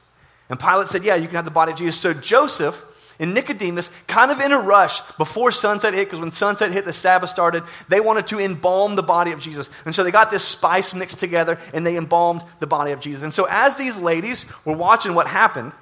And 0.53 0.61
Pilate 0.61 0.89
said, 0.89 1.03
Yeah, 1.03 1.15
you 1.15 1.29
can 1.29 1.37
have 1.37 1.47
the 1.47 1.51
body 1.51 1.73
of 1.73 1.79
Jesus. 1.79 1.99
So 1.99 2.13
Joseph 2.13 2.85
and 3.19 3.33
Nicodemus, 3.33 3.91
kind 4.07 4.31
of 4.31 4.39
in 4.39 4.53
a 4.53 4.59
rush 4.59 5.01
before 5.17 5.51
sunset 5.51 5.95
hit, 5.95 6.09
because 6.09 6.21
when 6.21 6.31
sunset 6.31 6.73
hit, 6.73 6.85
the 6.85 6.93
Sabbath 6.93 7.31
started, 7.31 7.63
they 7.89 8.01
wanted 8.01 8.27
to 8.27 8.39
embalm 8.39 8.95
the 8.95 9.03
body 9.03 9.33
of 9.33 9.41
Jesus. 9.41 9.71
And 9.87 9.95
so 9.95 10.05
they 10.05 10.11
got 10.11 10.31
this 10.31 10.45
spice 10.45 10.93
mixed 10.93 11.19
together 11.19 11.59
and 11.73 11.87
they 11.87 11.97
embalmed 11.97 12.43
the 12.61 12.67
body 12.67 12.93
of 12.93 13.01
Jesus. 13.01 13.23
And 13.23 13.33
so 13.33 13.47
as 13.49 13.77
these 13.77 13.97
ladies 13.97 14.45
were 14.67 14.77
watching 14.77 15.15
what 15.15 15.27
happened, 15.27 15.73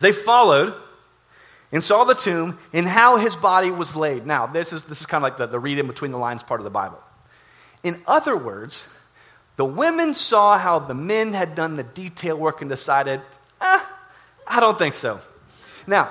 they 0.00 0.12
followed 0.12 0.74
and 1.72 1.82
saw 1.82 2.04
the 2.04 2.14
tomb 2.14 2.58
and 2.74 2.86
how 2.86 3.16
his 3.16 3.34
body 3.34 3.70
was 3.70 3.96
laid. 3.96 4.26
Now, 4.26 4.46
this 4.46 4.74
is, 4.74 4.84
this 4.84 5.00
is 5.00 5.06
kind 5.06 5.24
of 5.24 5.30
like 5.30 5.38
the, 5.38 5.46
the 5.46 5.58
read 5.58 5.78
in 5.78 5.86
between 5.86 6.10
the 6.10 6.18
lines 6.18 6.42
part 6.42 6.60
of 6.60 6.64
the 6.64 6.70
Bible. 6.70 6.98
In 7.82 8.02
other 8.06 8.36
words, 8.36 8.86
the 9.60 9.64
women 9.66 10.14
saw 10.14 10.56
how 10.56 10.78
the 10.78 10.94
men 10.94 11.34
had 11.34 11.54
done 11.54 11.76
the 11.76 11.82
detail 11.82 12.34
work 12.34 12.62
and 12.62 12.70
decided, 12.70 13.20
eh, 13.60 13.80
I 14.46 14.58
don't 14.58 14.78
think 14.78 14.94
so. 14.94 15.20
Now, 15.86 16.08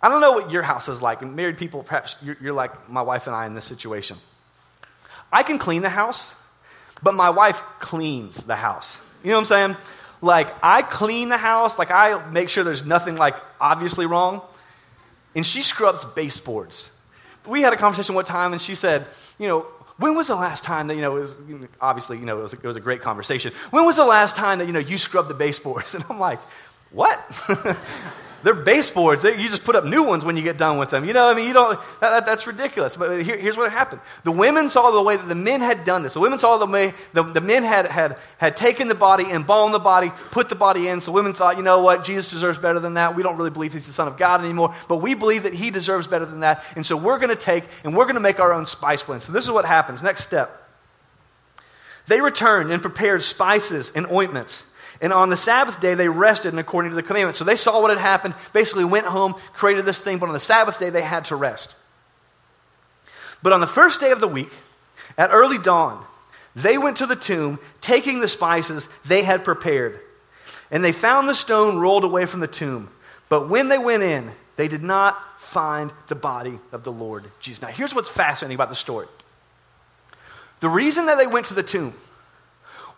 I 0.00 0.08
don't 0.08 0.20
know 0.20 0.30
what 0.30 0.52
your 0.52 0.62
house 0.62 0.88
is 0.88 1.02
like, 1.02 1.20
and 1.20 1.34
married 1.34 1.58
people, 1.58 1.82
perhaps 1.82 2.14
you're, 2.22 2.36
you're 2.40 2.52
like 2.52 2.88
my 2.88 3.02
wife 3.02 3.26
and 3.26 3.34
I 3.34 3.44
in 3.46 3.54
this 3.54 3.64
situation. 3.64 4.18
I 5.32 5.42
can 5.42 5.58
clean 5.58 5.82
the 5.82 5.88
house, 5.88 6.32
but 7.02 7.14
my 7.14 7.30
wife 7.30 7.60
cleans 7.80 8.36
the 8.36 8.54
house. 8.54 8.96
You 9.24 9.30
know 9.30 9.38
what 9.38 9.40
I'm 9.40 9.46
saying? 9.46 9.76
Like, 10.22 10.54
I 10.62 10.82
clean 10.82 11.28
the 11.28 11.38
house, 11.38 11.76
like, 11.76 11.90
I 11.90 12.24
make 12.30 12.50
sure 12.50 12.62
there's 12.62 12.84
nothing, 12.84 13.16
like, 13.16 13.34
obviously 13.60 14.06
wrong, 14.06 14.42
and 15.34 15.44
she 15.44 15.60
scrubs 15.60 16.04
baseboards. 16.04 16.88
We 17.48 17.62
had 17.62 17.72
a 17.72 17.76
conversation 17.76 18.14
one 18.14 18.26
time, 18.26 18.52
and 18.52 18.62
she 18.62 18.76
said, 18.76 19.08
You 19.40 19.48
know, 19.48 19.66
when 20.00 20.16
was 20.16 20.28
the 20.28 20.34
last 20.34 20.64
time 20.64 20.86
that, 20.86 20.94
you 20.94 21.02
know, 21.02 21.18
it 21.18 21.20
was, 21.20 21.34
obviously, 21.78 22.18
you 22.18 22.24
know, 22.24 22.38
it 22.38 22.42
was, 22.42 22.54
a, 22.54 22.56
it 22.56 22.64
was 22.64 22.76
a 22.76 22.80
great 22.80 23.02
conversation. 23.02 23.52
When 23.70 23.84
was 23.84 23.96
the 23.96 24.04
last 24.06 24.34
time 24.34 24.58
that, 24.58 24.66
you 24.66 24.72
know, 24.72 24.78
you 24.78 24.96
scrubbed 24.96 25.28
the 25.28 25.34
baseboards? 25.34 25.94
And 26.00 26.04
I'm 26.08 26.18
like, 26.18 26.38
what? 26.90 27.22
They're 28.42 28.54
baseboards. 28.54 29.22
They, 29.22 29.40
you 29.40 29.48
just 29.48 29.64
put 29.64 29.76
up 29.76 29.84
new 29.84 30.02
ones 30.02 30.24
when 30.24 30.36
you 30.36 30.42
get 30.42 30.56
done 30.56 30.78
with 30.78 30.90
them. 30.90 31.04
You 31.04 31.12
know, 31.12 31.28
I 31.28 31.34
mean, 31.34 31.46
you 31.46 31.52
don't, 31.52 31.78
that, 32.00 32.10
that, 32.10 32.26
that's 32.26 32.46
ridiculous. 32.46 32.96
But 32.96 33.22
here, 33.22 33.36
here's 33.36 33.56
what 33.56 33.70
happened. 33.70 34.00
The 34.24 34.32
women 34.32 34.68
saw 34.68 34.90
the 34.90 35.02
way 35.02 35.16
that 35.16 35.28
the 35.28 35.34
men 35.34 35.60
had 35.60 35.84
done 35.84 36.02
this. 36.02 36.14
The 36.14 36.20
women 36.20 36.38
saw 36.38 36.58
the 36.58 36.66
way 36.66 36.94
the, 37.12 37.22
the 37.22 37.40
men 37.40 37.62
had, 37.62 37.86
had, 37.86 38.16
had 38.38 38.56
taken 38.56 38.88
the 38.88 38.94
body, 38.94 39.24
embalmed 39.30 39.74
the 39.74 39.78
body, 39.78 40.10
put 40.30 40.48
the 40.48 40.54
body 40.54 40.88
in. 40.88 41.00
So 41.00 41.12
women 41.12 41.34
thought, 41.34 41.56
you 41.56 41.62
know 41.62 41.80
what, 41.80 42.04
Jesus 42.04 42.30
deserves 42.30 42.58
better 42.58 42.80
than 42.80 42.94
that. 42.94 43.14
We 43.14 43.22
don't 43.22 43.36
really 43.36 43.50
believe 43.50 43.72
he's 43.72 43.86
the 43.86 43.92
Son 43.92 44.08
of 44.08 44.16
God 44.16 44.40
anymore, 44.40 44.74
but 44.88 44.96
we 44.96 45.14
believe 45.14 45.42
that 45.42 45.54
he 45.54 45.70
deserves 45.70 46.06
better 46.06 46.26
than 46.26 46.40
that. 46.40 46.64
And 46.76 46.84
so 46.86 46.96
we're 46.96 47.18
going 47.18 47.30
to 47.30 47.36
take 47.36 47.64
and 47.84 47.96
we're 47.96 48.04
going 48.04 48.14
to 48.14 48.20
make 48.20 48.40
our 48.40 48.52
own 48.52 48.66
spice 48.66 49.02
blend. 49.02 49.22
So 49.22 49.32
this 49.32 49.44
is 49.44 49.50
what 49.50 49.64
happens. 49.64 50.02
Next 50.02 50.24
step. 50.24 50.56
They 52.06 52.20
returned 52.20 52.72
and 52.72 52.82
prepared 52.82 53.22
spices 53.22 53.92
and 53.94 54.06
ointments. 54.10 54.64
And 55.00 55.12
on 55.12 55.30
the 55.30 55.36
Sabbath 55.36 55.80
day, 55.80 55.94
they 55.94 56.08
rested 56.08 56.48
and 56.48 56.60
according 56.60 56.90
to 56.90 56.94
the 56.94 57.02
commandment. 57.02 57.36
So 57.36 57.44
they 57.44 57.56
saw 57.56 57.80
what 57.80 57.90
had 57.90 57.98
happened, 57.98 58.34
basically 58.52 58.84
went 58.84 59.06
home, 59.06 59.34
created 59.54 59.86
this 59.86 59.98
thing, 59.98 60.18
but 60.18 60.28
on 60.28 60.34
the 60.34 60.40
Sabbath 60.40 60.78
day, 60.78 60.90
they 60.90 61.02
had 61.02 61.24
to 61.26 61.36
rest. 61.36 61.74
But 63.42 63.52
on 63.52 63.60
the 63.60 63.66
first 63.66 64.00
day 64.00 64.10
of 64.10 64.20
the 64.20 64.28
week, 64.28 64.52
at 65.16 65.30
early 65.32 65.58
dawn, 65.58 66.04
they 66.54 66.76
went 66.76 66.98
to 66.98 67.06
the 67.06 67.16
tomb, 67.16 67.58
taking 67.80 68.20
the 68.20 68.28
spices 68.28 68.88
they 69.06 69.22
had 69.22 69.44
prepared. 69.44 70.00
And 70.70 70.84
they 70.84 70.92
found 70.92 71.28
the 71.28 71.34
stone 71.34 71.78
rolled 71.78 72.04
away 72.04 72.26
from 72.26 72.40
the 72.40 72.46
tomb. 72.46 72.90
But 73.28 73.48
when 73.48 73.68
they 73.68 73.78
went 73.78 74.02
in, 74.02 74.32
they 74.56 74.68
did 74.68 74.82
not 74.82 75.40
find 75.40 75.92
the 76.08 76.14
body 76.14 76.58
of 76.72 76.84
the 76.84 76.92
Lord 76.92 77.24
Jesus. 77.40 77.62
Now, 77.62 77.68
here's 77.68 77.94
what's 77.94 78.10
fascinating 78.10 78.56
about 78.56 78.68
the 78.68 78.74
story. 78.74 79.06
The 80.60 80.68
reason 80.68 81.06
that 81.06 81.16
they 81.16 81.26
went 81.26 81.46
to 81.46 81.54
the 81.54 81.62
tomb 81.62 81.94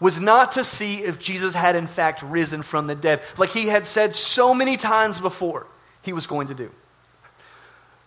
was 0.02 0.18
not 0.18 0.50
to 0.52 0.64
see 0.64 0.96
if 0.96 1.20
Jesus 1.20 1.54
had 1.54 1.76
in 1.76 1.86
fact 1.86 2.22
risen 2.22 2.64
from 2.64 2.88
the 2.88 2.94
dead, 2.96 3.22
like 3.38 3.50
he 3.50 3.68
had 3.68 3.86
said 3.86 4.16
so 4.16 4.52
many 4.52 4.76
times 4.76 5.20
before 5.20 5.68
he 6.02 6.12
was 6.12 6.26
going 6.26 6.48
to 6.48 6.54
do. 6.54 6.72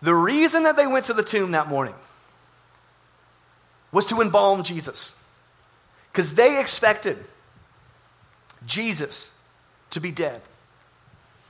The 0.01 0.13
reason 0.13 0.63
that 0.63 0.75
they 0.75 0.85
went 0.85 1.05
to 1.05 1.13
the 1.13 1.23
tomb 1.23 1.51
that 1.51 1.69
morning 1.69 1.95
was 3.93 4.03
to 4.07 4.19
embalm 4.19 4.63
Jesus, 4.63 5.13
because 6.11 6.33
they 6.33 6.59
expected 6.59 7.17
Jesus 8.67 9.31
to 9.91 10.01
be 10.01 10.11
dead. 10.11 10.41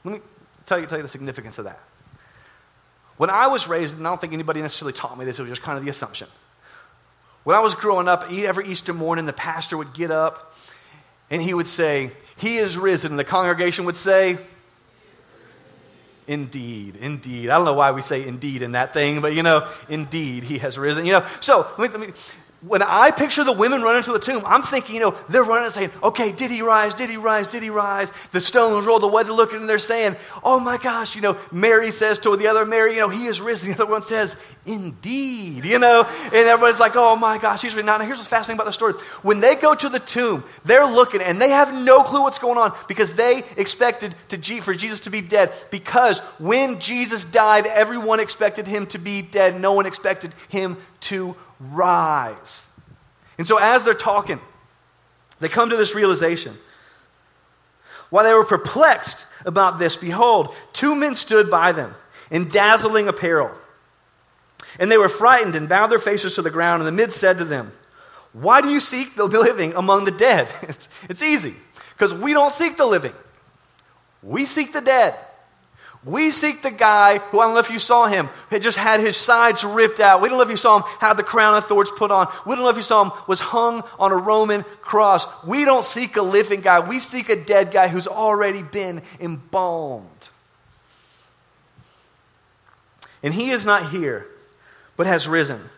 Let 0.03 0.13
me 0.13 0.21
tell 0.67 0.79
you, 0.79 0.85
tell 0.85 0.99
you 0.99 1.03
the 1.03 1.09
significance 1.09 1.57
of 1.57 1.65
that. 1.65 1.79
When 3.17 3.31
I 3.31 3.47
was 3.47 3.67
raised, 3.67 3.97
and 3.97 4.05
I 4.05 4.11
don't 4.11 4.21
think 4.21 4.33
anybody 4.33 4.61
necessarily 4.61 4.93
taught 4.93 5.17
me 5.17 5.25
this, 5.25 5.39
it 5.39 5.41
was 5.41 5.49
just 5.49 5.63
kind 5.63 5.79
of 5.79 5.83
the 5.83 5.89
assumption. 5.89 6.27
When 7.45 7.55
I 7.55 7.59
was 7.59 7.75
growing 7.75 8.07
up, 8.07 8.31
every 8.31 8.67
Easter 8.67 8.91
morning, 8.91 9.27
the 9.27 9.33
pastor 9.33 9.77
would 9.77 9.93
get 9.93 10.09
up 10.09 10.55
and 11.29 11.41
he 11.41 11.53
would 11.53 11.67
say, 11.67 12.09
He 12.35 12.57
is 12.57 12.75
risen. 12.75 13.13
And 13.13 13.19
the 13.19 13.23
congregation 13.23 13.85
would 13.85 13.95
say, 13.95 14.39
Indeed, 16.27 16.95
indeed. 16.95 17.51
I 17.51 17.57
don't 17.57 17.65
know 17.65 17.75
why 17.75 17.91
we 17.91 18.01
say 18.01 18.27
indeed 18.27 18.63
in 18.63 18.71
that 18.71 18.93
thing, 18.93 19.21
but 19.21 19.35
you 19.35 19.43
know, 19.43 19.69
indeed, 19.87 20.43
he 20.43 20.57
has 20.57 20.75
risen. 20.75 21.05
You 21.05 21.13
know, 21.13 21.25
so 21.39 21.67
let 21.77 21.93
me, 21.93 21.99
let 21.99 22.09
me, 22.09 22.13
when 22.61 22.81
I 22.81 23.11
picture 23.11 23.43
the 23.43 23.53
women 23.53 23.81
running 23.81 24.03
to 24.03 24.11
the 24.11 24.19
tomb, 24.19 24.41
I'm 24.45 24.63
thinking, 24.63 24.95
you 24.95 25.01
know, 25.01 25.15
they're 25.29 25.43
running 25.43 25.65
and 25.65 25.73
saying, 25.73 25.91
okay, 26.01 26.31
did 26.31 26.49
he 26.49 26.61
rise? 26.61 26.93
Did 26.93 27.09
he 27.09 27.17
rise? 27.17 27.47
Did 27.47 27.61
he 27.61 27.69
rise? 27.69 28.11
The 28.31 28.41
stones 28.41 28.87
rolled 28.87 29.03
away. 29.03 29.23
They're 29.23 29.33
looking 29.33 29.59
and 29.59 29.69
they're 29.69 29.77
saying, 29.77 30.15
oh 30.43 30.59
my 30.59 30.77
gosh, 30.77 31.15
you 31.15 31.21
know, 31.21 31.37
Mary 31.51 31.91
says 31.91 32.17
to 32.19 32.35
the 32.35 32.47
other 32.47 32.65
Mary, 32.65 32.95
you 32.95 33.01
know, 33.01 33.09
he 33.09 33.27
is 33.27 33.39
risen. 33.39 33.69
The 33.69 33.83
other 33.83 33.91
one 33.91 34.01
says, 34.01 34.35
indeed, 34.65 35.65
you 35.65 35.79
know, 35.79 36.03
and 36.03 36.33
everybody's 36.33 36.79
like, 36.79 36.95
oh 36.95 37.15
my 37.15 37.37
gosh, 37.37 37.61
he's 37.61 37.75
risen. 37.75 37.85
Now, 37.85 37.99
here's 37.99 38.17
what's 38.17 38.27
fascinating 38.27 38.57
about 38.57 38.67
the 38.67 38.73
story. 38.73 38.93
When 39.21 39.41
they 39.41 39.55
go 39.55 39.75
to 39.75 39.89
the 39.89 39.99
tomb, 39.99 40.43
they're 40.63 40.87
looking 40.87 41.21
and 41.21 41.39
they 41.39 41.49
have 41.49 41.73
no 41.73 42.03
clue 42.03 42.21
what's 42.21 42.39
going 42.39 42.57
on 42.57 42.75
because 42.87 43.13
they 43.13 43.43
expected 43.57 44.15
to, 44.29 44.61
for 44.61 44.73
Jesus 44.73 45.01
to 45.01 45.09
be 45.09 45.21
dead 45.21 45.53
because 45.69 46.19
when 46.39 46.79
Jesus 46.79 47.25
died, 47.25 47.67
everyone 47.67 48.19
expected 48.19 48.65
him 48.65 48.87
to 48.87 48.97
be 48.97 49.21
dead. 49.21 49.59
No 49.59 49.73
one 49.73 49.85
expected 49.85 50.33
him 50.49 50.77
to 51.01 51.35
rise. 51.59 52.65
And 53.37 53.47
so, 53.47 53.57
as 53.57 53.83
they're 53.83 53.93
talking, 53.93 54.39
they 55.39 55.49
come 55.49 55.69
to 55.69 55.77
this 55.77 55.93
realization. 55.93 56.57
While 58.09 58.23
they 58.23 58.33
were 58.33 58.45
perplexed 58.45 59.25
about 59.45 59.77
this, 59.77 59.95
behold, 59.95 60.53
two 60.73 60.95
men 60.95 61.15
stood 61.15 61.49
by 61.49 61.71
them 61.71 61.95
in 62.31 62.49
dazzling 62.49 63.07
apparel. 63.07 63.51
And 64.79 64.91
they 64.91 64.97
were 64.97 65.09
frightened 65.09 65.55
and 65.55 65.69
bowed 65.69 65.87
their 65.87 65.99
faces 65.99 66.35
to 66.35 66.41
the 66.41 66.49
ground. 66.49 66.81
And 66.81 66.87
the 66.87 66.91
mid 66.91 67.13
said 67.13 67.37
to 67.39 67.45
them, 67.45 67.71
Why 68.33 68.61
do 68.61 68.69
you 68.69 68.79
seek 68.79 69.15
the 69.15 69.25
living 69.25 69.73
among 69.73 70.05
the 70.05 70.11
dead? 70.11 70.47
it's 71.09 71.23
easy, 71.23 71.55
because 71.93 72.13
we 72.13 72.33
don't 72.33 72.53
seek 72.53 72.77
the 72.77 72.85
living, 72.85 73.13
we 74.21 74.45
seek 74.45 74.73
the 74.73 74.81
dead. 74.81 75.15
We 76.05 76.29
seek 76.29 76.61
the 76.61 76.69
guy 76.69 77.17
who, 77.17 77.39
I 77.39 77.45
don't 77.45 77.55
know 77.55 77.59
if 77.59 77.71
you 77.71 77.79
saw 77.79 78.05
him, 78.05 78.29
had 78.51 78.61
just 78.61 78.77
had 78.77 78.99
his 78.99 79.17
sides 79.17 79.63
ripped 79.63 79.99
out. 79.99 80.21
We 80.21 80.29
don't 80.29 80.37
know 80.37 80.43
if 80.43 80.51
you 80.51 80.57
saw 80.57 80.77
him 80.77 80.83
had 80.99 81.15
the 81.15 81.23
crown 81.23 81.57
of 81.57 81.65
thorns 81.65 81.89
put 81.97 82.11
on. 82.11 82.31
We 82.45 82.53
don't 82.53 82.63
know 82.63 82.69
if 82.69 82.75
you 82.75 82.83
saw 82.83 83.05
him 83.05 83.11
was 83.27 83.39
hung 83.39 83.83
on 83.97 84.11
a 84.11 84.15
Roman 84.15 84.63
cross. 84.81 85.25
We 85.43 85.65
don't 85.65 85.83
seek 85.83 86.15
a 86.15 86.21
living 86.21 86.61
guy. 86.61 86.79
We 86.79 86.99
seek 86.99 87.29
a 87.29 87.35
dead 87.35 87.71
guy 87.71 87.87
who's 87.87 88.05
already 88.05 88.61
been 88.61 89.01
embalmed. 89.19 90.29
And 93.23 93.33
he 93.33 93.49
is 93.49 93.65
not 93.65 93.89
here, 93.89 94.27
but 94.97 95.07
has 95.07 95.27
risen. 95.27 95.71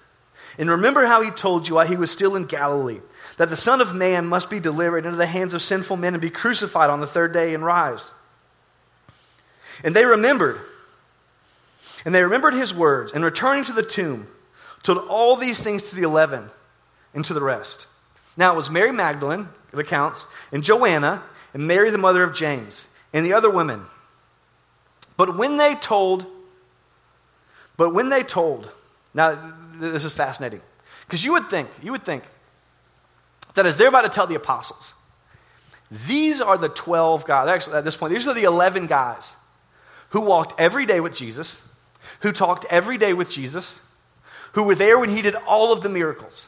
And 0.57 0.69
remember 0.69 1.05
how 1.05 1.21
he 1.21 1.31
told 1.31 1.69
you 1.69 1.75
while 1.75 1.87
he 1.87 1.95
was 1.95 2.11
still 2.11 2.35
in 2.35 2.47
Galilee 2.47 2.99
that 3.37 3.47
the 3.47 3.55
Son 3.55 3.79
of 3.79 3.95
Man 3.95 4.25
must 4.25 4.49
be 4.49 4.59
delivered 4.59 5.05
into 5.05 5.17
the 5.17 5.25
hands 5.25 5.53
of 5.53 5.61
sinful 5.61 5.95
men 5.95 6.15
and 6.15 6.21
be 6.21 6.29
crucified 6.29 6.89
on 6.89 6.99
the 6.99 7.07
third 7.07 7.31
day 7.31 7.53
and 7.53 7.63
rise. 7.63 8.11
And 9.83 9.95
they 9.95 10.05
remembered. 10.05 10.59
And 12.05 12.13
they 12.13 12.23
remembered 12.23 12.53
his 12.53 12.73
words, 12.73 13.11
and 13.11 13.23
returning 13.23 13.65
to 13.65 13.73
the 13.73 13.83
tomb, 13.83 14.27
told 14.83 14.99
all 15.09 15.35
these 15.35 15.61
things 15.61 15.83
to 15.83 15.95
the 15.95 16.03
eleven 16.03 16.49
and 17.13 17.25
to 17.25 17.33
the 17.33 17.41
rest. 17.41 17.87
Now 18.37 18.53
it 18.53 18.55
was 18.55 18.69
Mary 18.69 18.91
Magdalene, 18.91 19.49
it 19.73 19.79
accounts, 19.79 20.25
and 20.51 20.63
Joanna, 20.63 21.23
and 21.53 21.67
Mary, 21.67 21.89
the 21.89 21.97
mother 21.97 22.23
of 22.23 22.35
James, 22.35 22.87
and 23.11 23.25
the 23.25 23.33
other 23.33 23.49
women. 23.49 23.85
But 25.17 25.35
when 25.35 25.57
they 25.57 25.75
told, 25.75 26.25
but 27.75 27.93
when 27.93 28.09
they 28.09 28.23
told, 28.23 28.69
now 29.13 29.53
this 29.75 30.03
is 30.03 30.13
fascinating, 30.13 30.61
because 31.05 31.25
you 31.25 31.33
would 31.33 31.49
think, 31.49 31.69
you 31.81 31.91
would 31.91 32.05
think 32.05 32.23
that 33.55 33.65
as 33.65 33.75
they're 33.75 33.87
about 33.87 34.03
to 34.03 34.09
tell 34.09 34.27
the 34.27 34.35
apostles, 34.35 34.93
these 35.89 36.39
are 36.39 36.57
the 36.57 36.69
12 36.69 37.25
guys, 37.25 37.49
actually, 37.49 37.77
at 37.77 37.83
this 37.83 37.95
point, 37.95 38.13
these 38.13 38.27
are 38.27 38.33
the 38.33 38.43
11 38.43 38.85
guys 38.85 39.33
who 40.09 40.21
walked 40.21 40.59
every 40.59 40.85
day 40.85 40.99
with 40.99 41.15
Jesus, 41.15 41.61
who 42.21 42.31
talked 42.31 42.65
every 42.69 42.97
day 42.97 43.13
with 43.13 43.29
Jesus, 43.29 43.79
who 44.53 44.63
were 44.63 44.75
there 44.75 44.97
when 44.97 45.09
he 45.09 45.21
did 45.21 45.35
all 45.35 45.71
of 45.73 45.81
the 45.81 45.89
miracles. 45.89 46.47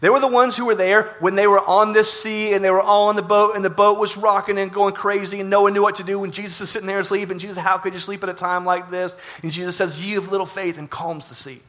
They 0.00 0.08
were 0.08 0.20
the 0.20 0.28
ones 0.28 0.56
who 0.56 0.64
were 0.64 0.74
there 0.74 1.14
when 1.20 1.34
they 1.34 1.46
were 1.46 1.60
on 1.60 1.92
this 1.92 2.10
sea 2.10 2.54
and 2.54 2.64
they 2.64 2.70
were 2.70 2.80
all 2.80 3.08
on 3.08 3.16
the 3.16 3.22
boat 3.22 3.54
and 3.54 3.62
the 3.62 3.68
boat 3.70 3.98
was 3.98 4.16
rocking 4.16 4.58
and 4.58 4.72
going 4.72 4.94
crazy 4.94 5.40
and 5.40 5.50
no 5.50 5.62
one 5.62 5.74
knew 5.74 5.82
what 5.82 5.96
to 5.96 6.04
do 6.04 6.18
when 6.18 6.30
Jesus 6.30 6.60
is 6.62 6.70
sitting 6.70 6.86
there 6.86 7.00
asleep 7.00 7.30
and 7.30 7.38
Jesus, 7.38 7.58
how 7.58 7.76
could 7.76 7.92
you 7.92 8.00
sleep 8.00 8.22
at 8.22 8.30
a 8.30 8.34
time 8.34 8.64
like 8.64 8.90
this? 8.90 9.14
And 9.42 9.52
Jesus 9.52 9.76
says, 9.76 10.02
You 10.02 10.20
have 10.20 10.30
little 10.30 10.46
faith 10.46 10.78
and 10.78 10.88
calms 10.88 11.28
the 11.28 11.34
sea. 11.34 11.60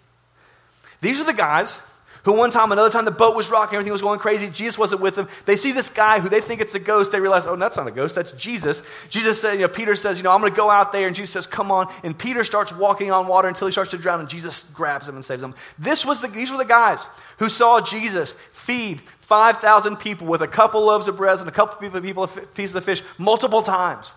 These 1.01 1.19
are 1.19 1.25
the 1.25 1.33
guys 1.33 1.81
who 2.23 2.33
one 2.33 2.51
time, 2.51 2.71
another 2.71 2.91
time, 2.91 3.05
the 3.05 3.11
boat 3.11 3.35
was 3.35 3.49
rocking, 3.49 3.75
everything 3.75 3.91
was 3.91 4.01
going 4.01 4.19
crazy. 4.19 4.47
Jesus 4.47 4.77
wasn't 4.77 5.01
with 5.01 5.15
them. 5.15 5.27
They 5.45 5.55
see 5.55 5.71
this 5.71 5.89
guy 5.89 6.19
who 6.19 6.29
they 6.29 6.39
think 6.39 6.61
it's 6.61 6.75
a 6.75 6.79
ghost. 6.79 7.11
They 7.11 7.19
realize, 7.19 7.47
oh, 7.47 7.55
that's 7.55 7.77
not 7.77 7.87
a 7.87 7.91
ghost, 7.91 8.13
that's 8.13 8.31
Jesus. 8.33 8.83
Jesus 9.09 9.41
said, 9.41 9.53
you 9.53 9.61
know, 9.61 9.67
Peter 9.67 9.95
says, 9.95 10.17
you 10.17 10.23
know, 10.23 10.31
I'm 10.31 10.39
going 10.39 10.51
to 10.51 10.57
go 10.57 10.69
out 10.69 10.91
there. 10.91 11.07
And 11.07 11.15
Jesus 11.15 11.33
says, 11.33 11.47
come 11.47 11.71
on. 11.71 11.91
And 12.03 12.15
Peter 12.15 12.43
starts 12.43 12.71
walking 12.71 13.11
on 13.11 13.27
water 13.27 13.47
until 13.47 13.67
he 13.67 13.71
starts 13.71 13.91
to 13.91 13.97
drown, 13.97 14.19
and 14.19 14.29
Jesus 14.29 14.63
grabs 14.63 15.09
him 15.09 15.15
and 15.15 15.25
saves 15.25 15.41
him. 15.41 15.55
This 15.79 16.05
was 16.05 16.21
the, 16.21 16.27
these 16.27 16.51
were 16.51 16.57
the 16.57 16.65
guys 16.65 16.99
who 17.39 17.49
saw 17.49 17.81
Jesus 17.81 18.35
feed 18.51 19.01
5,000 19.21 19.95
people 19.95 20.27
with 20.27 20.41
a 20.41 20.47
couple 20.47 20.85
loaves 20.85 21.07
of 21.07 21.17
bread 21.17 21.39
and 21.39 21.49
a 21.49 21.51
couple 21.51 21.87
of 21.87 22.03
people, 22.03 22.27
pieces 22.27 22.75
of 22.75 22.83
fish 22.83 23.01
multiple 23.17 23.63
times. 23.63 24.13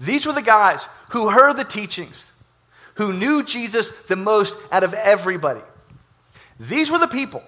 These 0.00 0.26
were 0.26 0.32
the 0.32 0.42
guys 0.42 0.88
who 1.10 1.28
heard 1.28 1.56
the 1.56 1.64
teachings, 1.64 2.26
who 2.94 3.12
knew 3.12 3.44
Jesus 3.44 3.92
the 4.08 4.16
most 4.16 4.56
out 4.72 4.82
of 4.82 4.94
everybody. 4.94 5.60
These 6.58 6.90
were 6.90 6.98
the 6.98 7.08
people 7.08 7.42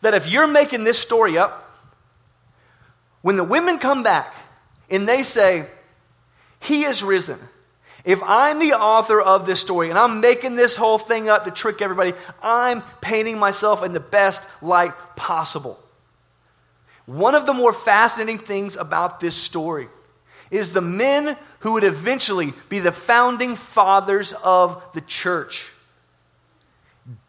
that 0.00 0.14
if 0.14 0.28
you're 0.28 0.46
making 0.46 0.84
this 0.84 0.98
story 0.98 1.38
up, 1.38 1.60
when 3.22 3.36
the 3.36 3.44
women 3.44 3.78
come 3.78 4.02
back 4.02 4.34
and 4.90 5.08
they 5.08 5.22
say, 5.22 5.66
He 6.60 6.84
is 6.84 7.02
risen, 7.02 7.38
if 8.04 8.22
I'm 8.22 8.58
the 8.58 8.74
author 8.74 9.20
of 9.20 9.46
this 9.46 9.60
story 9.60 9.88
and 9.88 9.98
I'm 9.98 10.20
making 10.20 10.56
this 10.56 10.76
whole 10.76 10.98
thing 10.98 11.28
up 11.28 11.44
to 11.46 11.50
trick 11.50 11.80
everybody, 11.80 12.12
I'm 12.42 12.82
painting 13.00 13.38
myself 13.38 13.82
in 13.82 13.92
the 13.92 14.00
best 14.00 14.42
light 14.60 14.92
possible. 15.16 15.78
One 17.06 17.34
of 17.34 17.46
the 17.46 17.54
more 17.54 17.72
fascinating 17.72 18.38
things 18.38 18.76
about 18.76 19.20
this 19.20 19.36
story 19.36 19.88
is 20.50 20.72
the 20.72 20.82
men 20.82 21.36
who 21.60 21.72
would 21.72 21.84
eventually 21.84 22.52
be 22.68 22.78
the 22.78 22.92
founding 22.92 23.56
fathers 23.56 24.34
of 24.42 24.82
the 24.92 25.00
church 25.00 25.66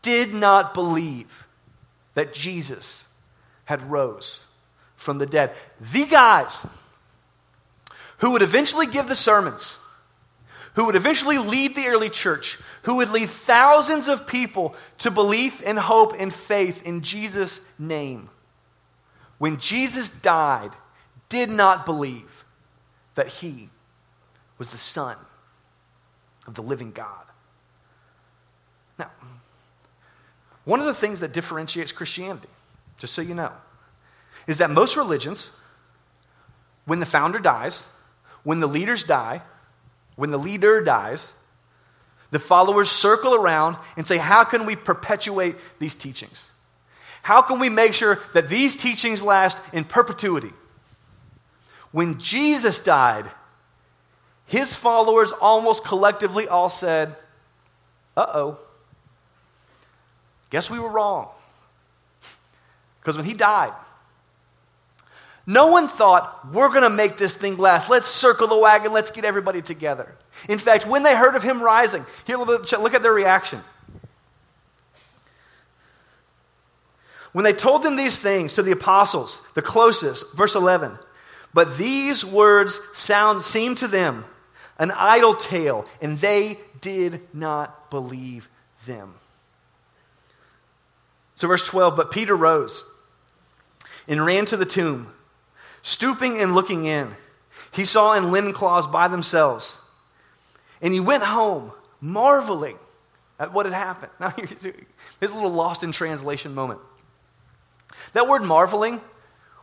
did 0.02 0.34
not 0.34 0.74
believe 0.74 1.48
that 2.14 2.34
Jesus 2.34 3.04
had 3.66 3.90
rose 3.92 4.46
from 4.96 5.18
the 5.18 5.26
dead. 5.26 5.52
The 5.80 6.06
guys 6.06 6.66
who 8.20 8.32
would 8.32 8.42
eventually 8.42 8.88
give 8.88 9.08
the 9.08 9.16
sermons, 9.16 9.78
who 10.76 10.86
would 10.86 10.96
eventually 10.96 11.38
lead 11.38 11.76
the 11.76 11.88
early 11.88 12.10
church, 12.10 12.58
who 12.84 12.96
would 12.96 13.10
lead 13.10 13.30
thousands 13.30 14.08
of 14.08 14.28
people 14.28 14.76
to 15.00 15.12
belief 15.12 15.62
and 15.66 15.78
hope 15.78 16.16
and 16.18 16.34
faith 16.34 16.84
in 16.84 17.02
Jesus' 17.02 17.60
name, 17.78 18.30
when 19.38 19.58
Jesus 19.58 20.10
died, 20.10 20.72
did 21.28 21.50
not 21.50 21.86
believe 21.86 22.46
that 23.16 23.28
he 23.28 23.70
was 24.58 24.70
the 24.70 24.78
Son 24.78 25.18
of 26.48 26.54
the 26.54 26.62
living 26.62 26.92
God. 26.92 27.26
Now, 28.98 29.12
one 30.66 30.80
of 30.80 30.86
the 30.88 30.94
things 30.94 31.22
that 31.22 31.32
differentiates 31.32 31.92
Christianity, 31.92 32.50
just 32.98 33.14
so 33.14 33.22
you 33.22 33.36
know, 33.36 33.52
is 34.48 34.58
that 34.58 34.70
most 34.70 34.98
religions, 34.98 35.50
when 36.86 37.00
the 37.00 37.06
founder 37.06 37.40
dies, 37.40 37.86
when 38.44 38.60
the 38.60 38.68
leaders 38.68 39.04
die, 39.04 39.42
when 40.16 40.32
the 40.32 40.40
leader 40.40 40.82
dies, 40.82 41.32
the 42.32 42.40
followers 42.40 42.90
circle 42.92 43.34
around 43.34 43.78
and 43.96 44.08
say, 44.08 44.18
How 44.18 44.44
can 44.44 44.66
we 44.66 44.76
perpetuate 44.76 45.56
these 45.80 45.96
teachings? 45.96 46.50
How 47.22 47.42
can 47.42 47.60
we 47.60 47.70
make 47.70 47.94
sure 47.94 48.20
that 48.34 48.50
these 48.50 48.76
teachings 48.76 49.22
last 49.22 49.58
in 49.74 49.84
perpetuity? 49.84 50.54
When 51.92 52.20
Jesus 52.20 52.80
died, 52.80 53.30
his 54.46 54.76
followers 54.76 55.32
almost 55.32 55.84
collectively 55.84 56.48
all 56.48 56.70
said, 56.70 57.16
Uh 58.18 58.26
oh, 58.34 58.60
Guess 60.56 60.70
we 60.70 60.80
were 60.80 60.88
wrong. 60.88 61.28
Because 63.02 63.18
when 63.18 63.26
he 63.26 63.34
died, 63.34 63.74
no 65.46 65.68
one 65.68 65.90
thought, 65.90 66.50
we're 66.54 66.70
going 66.70 66.84
to 66.84 66.90
make 66.90 67.18
this 67.18 67.34
thing 67.34 67.58
last. 67.58 67.90
Let's 67.90 68.08
circle 68.08 68.48
the 68.48 68.58
wagon. 68.58 68.94
Let's 68.94 69.12
get 69.12 69.26
everybody 69.26 69.62
together. 69.62 70.16
In 70.48 70.58
fact, 70.58 70.88
when 70.88 71.04
they 71.04 71.14
heard 71.14 71.36
of 71.36 71.44
him 71.44 71.62
rising, 71.62 72.06
here, 72.26 72.38
look 72.38 72.94
at 72.94 73.04
their 73.04 73.14
reaction. 73.14 73.60
When 77.34 77.44
they 77.44 77.52
told 77.52 77.84
them 77.84 77.98
these 77.98 78.18
things 78.18 78.54
to 78.54 78.64
the 78.64 78.72
apostles, 78.72 79.42
the 79.56 79.62
closest, 79.62 80.32
verse 80.36 80.56
11, 80.56 80.98
but 81.54 81.78
these 81.78 82.24
words 82.24 82.80
sound 82.94 83.44
seemed 83.44 83.80
to 83.80 83.90
them 83.90 84.24
an 84.80 84.92
idle 84.92 85.34
tale, 85.34 85.84
and 86.02 86.18
they 86.20 86.60
did 86.80 87.20
not 87.34 87.90
believe 87.90 88.48
them. 88.86 89.16
So, 91.36 91.48
verse 91.48 91.66
12, 91.66 91.96
but 91.96 92.12
Peter 92.12 92.36
rose 92.36 92.86
and 94.08 94.26
ran 94.26 94.46
to 94.46 94.58
the 94.58 94.66
tomb. 94.66 95.12
Stooping 95.82 96.42
and 96.42 96.56
looking 96.56 96.86
in, 96.86 97.16
he 97.72 97.84
saw 97.84 98.14
in 98.14 98.32
linen 98.32 98.54
cloths 98.54 98.88
by 98.88 99.08
themselves. 99.08 99.78
And 100.82 100.94
he 100.94 101.00
went 101.00 101.24
home, 101.24 101.72
marveling 102.02 102.80
at 103.40 103.54
what 103.54 103.66
had 103.66 103.76
happened. 103.76 104.12
Now, 104.20 104.30
here's 104.30 105.32
a 105.32 105.36
little 105.36 105.52
lost 105.52 105.84
in 105.84 105.92
translation 105.92 106.56
moment. 106.56 106.80
That 108.14 108.28
word 108.28 108.44
marveling, 108.44 109.02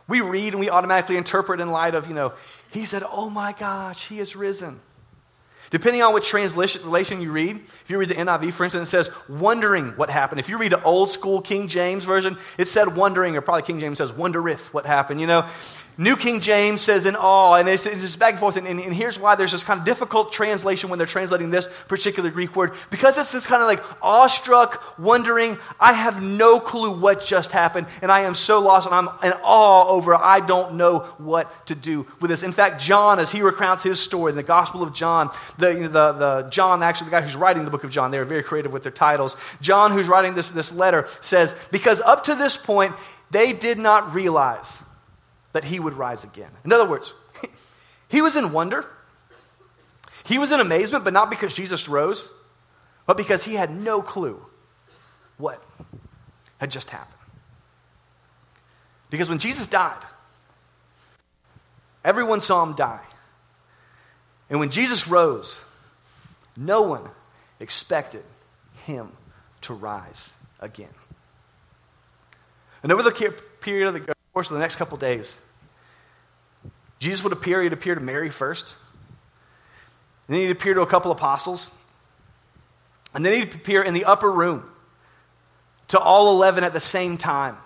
we 0.07 0.21
read 0.21 0.53
and 0.53 0.59
we 0.59 0.69
automatically 0.69 1.17
interpret 1.17 1.59
in 1.59 1.71
light 1.71 1.95
of, 1.95 2.07
you 2.07 2.13
know, 2.13 2.33
he 2.71 2.85
said, 2.85 3.03
Oh 3.05 3.29
my 3.29 3.53
gosh, 3.53 4.07
he 4.07 4.19
is 4.19 4.35
risen. 4.35 4.79
Depending 5.73 6.03
on 6.03 6.13
which 6.13 6.27
translation 6.27 7.19
you 7.19 7.31
read, 7.31 7.59
if 7.83 7.89
you 7.89 7.97
read 7.97 8.09
the 8.09 8.13
NIV, 8.13 8.53
for 8.53 8.63
instance, 8.63 8.89
it 8.89 8.91
says 8.91 9.09
wondering 9.27 9.87
what 9.95 10.07
happened. 10.07 10.39
If 10.39 10.47
you 10.47 10.59
read 10.59 10.71
the 10.71 10.83
old 10.83 11.09
school 11.09 11.41
King 11.41 11.67
James 11.67 12.03
version, 12.03 12.37
it 12.59 12.67
said 12.67 12.95
wondering, 12.95 13.35
or 13.35 13.41
probably 13.41 13.63
King 13.63 13.79
James 13.79 13.97
says 13.97 14.11
wondereth 14.11 14.71
what 14.71 14.85
happened. 14.85 15.19
You 15.19 15.25
know, 15.25 15.49
New 15.97 16.15
King 16.15 16.39
James 16.39 16.81
says 16.81 17.05
in 17.05 17.15
awe, 17.15 17.55
and 17.55 17.69
it's, 17.69 17.85
it's 17.85 18.01
just 18.01 18.17
back 18.17 18.31
and 18.31 18.39
forth. 18.39 18.55
And, 18.57 18.67
and, 18.67 18.79
and, 18.79 18.93
here's 18.93 19.19
why 19.19 19.35
there's 19.35 19.51
this 19.51 19.63
kind 19.63 19.79
of 19.79 19.85
difficult 19.85 20.33
translation 20.33 20.89
when 20.89 20.97
they're 20.97 21.05
translating 21.05 21.51
this 21.51 21.67
particular 21.87 22.31
Greek 22.31 22.55
word. 22.55 22.73
Because 22.89 23.17
it's 23.17 23.31
this 23.31 23.45
kind 23.45 23.61
of 23.61 23.67
like 23.67 23.83
awestruck, 24.01 24.97
wondering, 24.97 25.57
I 25.79 25.93
have 25.93 26.21
no 26.21 26.59
clue 26.59 26.91
what 26.91 27.23
just 27.23 27.51
happened, 27.51 27.87
and 28.01 28.11
I 28.11 28.21
am 28.21 28.33
so 28.33 28.59
lost, 28.59 28.87
and 28.87 28.95
I'm 28.95 29.07
in 29.23 29.33
awe 29.43 29.87
over, 29.87 30.15
I 30.15 30.39
don't 30.39 30.75
know 30.75 30.99
what 31.17 31.67
to 31.67 31.75
do 31.75 32.07
with 32.19 32.31
this. 32.31 32.43
In 32.43 32.51
fact, 32.51 32.81
John, 32.81 33.19
as 33.19 33.31
he 33.31 33.41
recounts 33.41 33.83
his 33.83 33.99
story 33.99 34.31
in 34.31 34.35
the 34.35 34.43
Gospel 34.43 34.81
of 34.81 34.93
John, 34.93 35.29
the, 35.57 35.73
the, 35.73 36.11
the 36.13 36.47
John, 36.49 36.81
actually, 36.81 37.05
the 37.05 37.11
guy 37.11 37.21
who's 37.21 37.35
writing 37.35 37.65
the 37.65 37.71
book 37.71 37.83
of 37.83 37.91
John, 37.91 38.09
they 38.11 38.17
are 38.17 38.25
very 38.25 38.43
creative 38.43 38.73
with 38.73 38.83
their 38.83 38.91
titles. 38.91 39.37
John, 39.61 39.91
who's 39.91 40.07
writing 40.07 40.33
this, 40.33 40.49
this 40.49 40.71
letter, 40.71 41.07
says, 41.21 41.53
Because 41.71 42.01
up 42.01 42.23
to 42.25 42.35
this 42.35 42.57
point, 42.57 42.95
they 43.29 43.53
did 43.53 43.77
not 43.79 44.13
realize 44.13 44.79
that 45.53 45.63
he 45.63 45.79
would 45.79 45.93
rise 45.93 46.23
again. 46.23 46.51
In 46.65 46.73
other 46.73 46.87
words, 46.87 47.13
he 48.09 48.21
was 48.21 48.35
in 48.35 48.51
wonder. 48.51 48.85
He 50.25 50.37
was 50.37 50.51
in 50.51 50.59
amazement, 50.59 51.03
but 51.03 51.13
not 51.13 51.29
because 51.29 51.53
Jesus 51.53 51.87
rose, 51.87 52.27
but 53.05 53.17
because 53.17 53.43
he 53.43 53.55
had 53.55 53.71
no 53.71 54.01
clue 54.01 54.43
what 55.37 55.63
had 56.57 56.71
just 56.71 56.89
happened. 56.89 57.19
Because 59.09 59.29
when 59.29 59.39
Jesus 59.39 59.67
died, 59.67 60.03
everyone 62.03 62.41
saw 62.41 62.63
him 62.63 62.73
die. 62.73 63.03
And 64.49 64.59
when 64.59 64.69
Jesus 64.69 65.07
rose, 65.07 65.59
no 66.55 66.81
one 66.81 67.09
expected 67.59 68.23
him 68.85 69.11
to 69.61 69.73
rise 69.73 70.33
again. 70.59 70.93
And 72.81 72.91
over 72.91 73.03
the 73.03 73.11
period 73.61 73.87
of 73.87 73.93
the 73.93 74.13
course 74.33 74.49
of 74.49 74.55
the 74.55 74.59
next 74.59 74.77
couple 74.77 74.97
days, 74.97 75.37
Jesus 76.99 77.23
would 77.23 77.33
appear. 77.33 77.61
He'd 77.61 77.73
appear 77.73 77.95
to 77.95 78.01
Mary 78.01 78.29
first. 78.29 78.75
And 80.27 80.35
then 80.35 80.41
he'd 80.41 80.51
appear 80.51 80.73
to 80.73 80.81
a 80.81 80.87
couple 80.87 81.11
apostles. 81.11 81.69
And 83.13 83.23
then 83.23 83.39
he'd 83.39 83.53
appear 83.53 83.83
in 83.83 83.93
the 83.93 84.05
upper 84.05 84.31
room 84.31 84.69
to 85.89 85.99
all 85.99 86.31
11 86.31 86.63
at 86.63 86.73
the 86.73 86.79
same 86.79 87.17
time. 87.17 87.57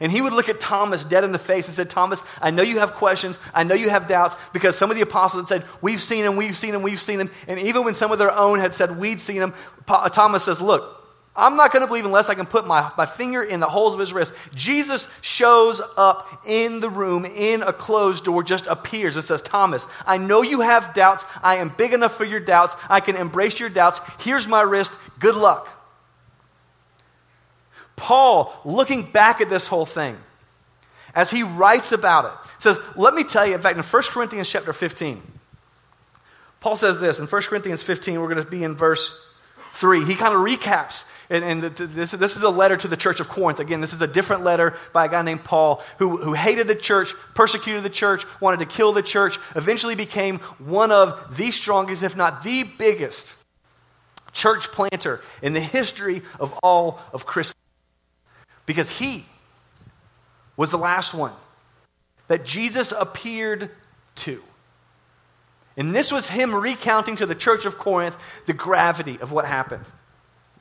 And 0.00 0.10
he 0.10 0.20
would 0.20 0.32
look 0.32 0.48
at 0.48 0.58
Thomas 0.58 1.04
dead 1.04 1.22
in 1.22 1.32
the 1.32 1.38
face 1.38 1.66
and 1.66 1.74
said, 1.74 1.90
Thomas, 1.90 2.20
I 2.40 2.50
know 2.50 2.62
you 2.62 2.78
have 2.78 2.94
questions. 2.94 3.38
I 3.54 3.64
know 3.64 3.74
you 3.74 3.88
have 3.88 4.06
doubts 4.06 4.34
because 4.52 4.76
some 4.76 4.90
of 4.90 4.96
the 4.96 5.02
apostles 5.02 5.42
had 5.42 5.48
said, 5.48 5.68
We've 5.80 6.00
seen 6.00 6.24
him, 6.24 6.36
we've 6.36 6.56
seen 6.56 6.74
him, 6.74 6.82
we've 6.82 7.00
seen 7.00 7.20
him. 7.20 7.30
And 7.46 7.60
even 7.60 7.84
when 7.84 7.94
some 7.94 8.10
of 8.10 8.18
their 8.18 8.32
own 8.32 8.58
had 8.58 8.74
said, 8.74 8.98
We'd 8.98 9.20
seen 9.20 9.36
him, 9.36 9.54
Thomas 9.86 10.44
says, 10.44 10.60
Look, 10.60 10.95
I'm 11.36 11.56
not 11.56 11.72
going 11.72 11.82
to 11.82 11.86
believe 11.86 12.06
unless 12.06 12.28
I 12.28 12.34
can 12.34 12.46
put 12.46 12.66
my, 12.66 12.90
my 12.96 13.06
finger 13.06 13.42
in 13.42 13.60
the 13.60 13.68
holes 13.68 13.94
of 13.94 14.00
his 14.00 14.12
wrist. 14.12 14.32
Jesus 14.54 15.06
shows 15.20 15.80
up 15.96 16.42
in 16.46 16.80
the 16.80 16.88
room 16.88 17.24
in 17.24 17.62
a 17.62 17.72
closed 17.72 18.24
door, 18.24 18.42
just 18.42 18.66
appears 18.66 19.16
and 19.16 19.24
says, 19.24 19.42
Thomas, 19.42 19.86
I 20.06 20.16
know 20.16 20.42
you 20.42 20.60
have 20.60 20.94
doubts. 20.94 21.24
I 21.42 21.56
am 21.56 21.68
big 21.76 21.92
enough 21.92 22.14
for 22.14 22.24
your 22.24 22.40
doubts. 22.40 22.74
I 22.88 23.00
can 23.00 23.16
embrace 23.16 23.60
your 23.60 23.68
doubts. 23.68 24.00
Here's 24.20 24.46
my 24.46 24.62
wrist. 24.62 24.92
Good 25.18 25.34
luck. 25.34 25.68
Paul, 27.96 28.54
looking 28.64 29.10
back 29.10 29.40
at 29.40 29.48
this 29.48 29.66
whole 29.66 29.86
thing, 29.86 30.16
as 31.14 31.30
he 31.30 31.42
writes 31.42 31.92
about 31.92 32.26
it, 32.26 32.50
says, 32.58 32.78
Let 32.94 33.14
me 33.14 33.24
tell 33.24 33.46
you, 33.46 33.54
in 33.54 33.60
fact, 33.60 33.76
in 33.76 33.82
1 33.82 34.02
Corinthians 34.04 34.48
chapter 34.48 34.72
15, 34.72 35.22
Paul 36.60 36.76
says 36.76 36.98
this. 36.98 37.18
In 37.18 37.26
1 37.26 37.42
Corinthians 37.42 37.82
15, 37.82 38.20
we're 38.20 38.32
going 38.32 38.44
to 38.44 38.50
be 38.50 38.64
in 38.64 38.74
verse 38.74 39.18
3. 39.74 40.04
He 40.04 40.14
kind 40.14 40.34
of 40.34 40.40
recaps 40.40 41.04
and, 41.28 41.44
and 41.44 41.62
the, 41.62 41.86
this, 41.86 42.12
this, 42.12 42.36
is 42.36 42.42
a 42.42 42.50
letter 42.50 42.76
to 42.76 42.88
the 42.88 42.96
church 42.96 43.18
of 43.20 43.28
Corinth. 43.28 43.58
Again, 43.58 43.80
this 43.80 43.92
is 43.92 44.00
a 44.00 44.06
different 44.06 44.44
letter 44.44 44.76
by 44.92 45.06
a 45.06 45.08
guy 45.08 45.22
named 45.22 45.44
Paul 45.44 45.82
who, 45.98 46.18
who 46.18 46.34
hated 46.34 46.68
the 46.68 46.74
church, 46.74 47.14
persecuted 47.34 47.82
the 47.82 47.90
church, 47.90 48.24
wanted 48.40 48.60
to 48.60 48.66
kill 48.66 48.92
the 48.92 49.02
church, 49.02 49.38
eventually 49.56 49.94
became 49.94 50.38
one 50.58 50.92
of 50.92 51.36
the 51.36 51.50
strongest, 51.50 52.02
if 52.02 52.16
not 52.16 52.42
the 52.42 52.62
biggest, 52.62 53.34
church 54.32 54.68
planter 54.68 55.20
in 55.42 55.52
the 55.52 55.60
history 55.60 56.22
of 56.38 56.52
all 56.62 57.00
of 57.12 57.26
Christendom. 57.26 57.60
Because 58.66 58.90
he 58.90 59.24
was 60.56 60.70
the 60.70 60.78
last 60.78 61.12
one 61.12 61.32
that 62.28 62.44
Jesus 62.44 62.92
appeared 62.92 63.70
to. 64.16 64.42
And 65.76 65.94
this 65.94 66.10
was 66.10 66.28
him 66.28 66.54
recounting 66.54 67.16
to 67.16 67.26
the 67.26 67.34
church 67.34 67.64
of 67.64 67.78
Corinth 67.78 68.16
the 68.46 68.52
gravity 68.52 69.18
of 69.20 69.32
what 69.32 69.44
happened 69.44 69.84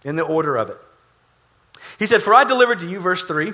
in 0.06 0.16
the 0.16 0.24
order 0.24 0.56
of 0.56 0.70
it. 0.70 0.78
He 2.00 2.06
said, 2.06 2.24
For 2.24 2.34
I 2.34 2.46
delivered 2.46 2.80
to 2.80 2.90
you, 2.90 3.02
verse 3.02 3.26
3, 3.26 3.52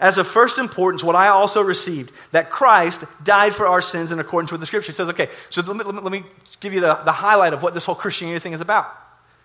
as 0.00 0.18
of 0.18 0.26
first 0.26 0.58
importance, 0.58 1.04
what 1.04 1.14
I 1.14 1.28
also 1.28 1.60
received, 1.60 2.10
that 2.32 2.50
Christ 2.50 3.04
died 3.22 3.54
for 3.54 3.66
our 3.66 3.80
sins 3.80 4.10
in 4.10 4.18
accordance 4.18 4.50
with 4.50 4.60
the 4.60 4.66
Scripture. 4.66 4.92
He 4.92 4.96
says, 4.96 5.08
okay, 5.10 5.28
so 5.50 5.62
let 5.62 5.76
me, 5.76 5.84
let 5.84 6.10
me 6.10 6.24
give 6.60 6.72
you 6.72 6.80
the, 6.80 6.94
the 7.04 7.12
highlight 7.12 7.52
of 7.52 7.62
what 7.62 7.74
this 7.74 7.84
whole 7.84 7.94
Christianity 7.94 8.40
thing 8.40 8.54
is 8.54 8.60
about. 8.60 8.92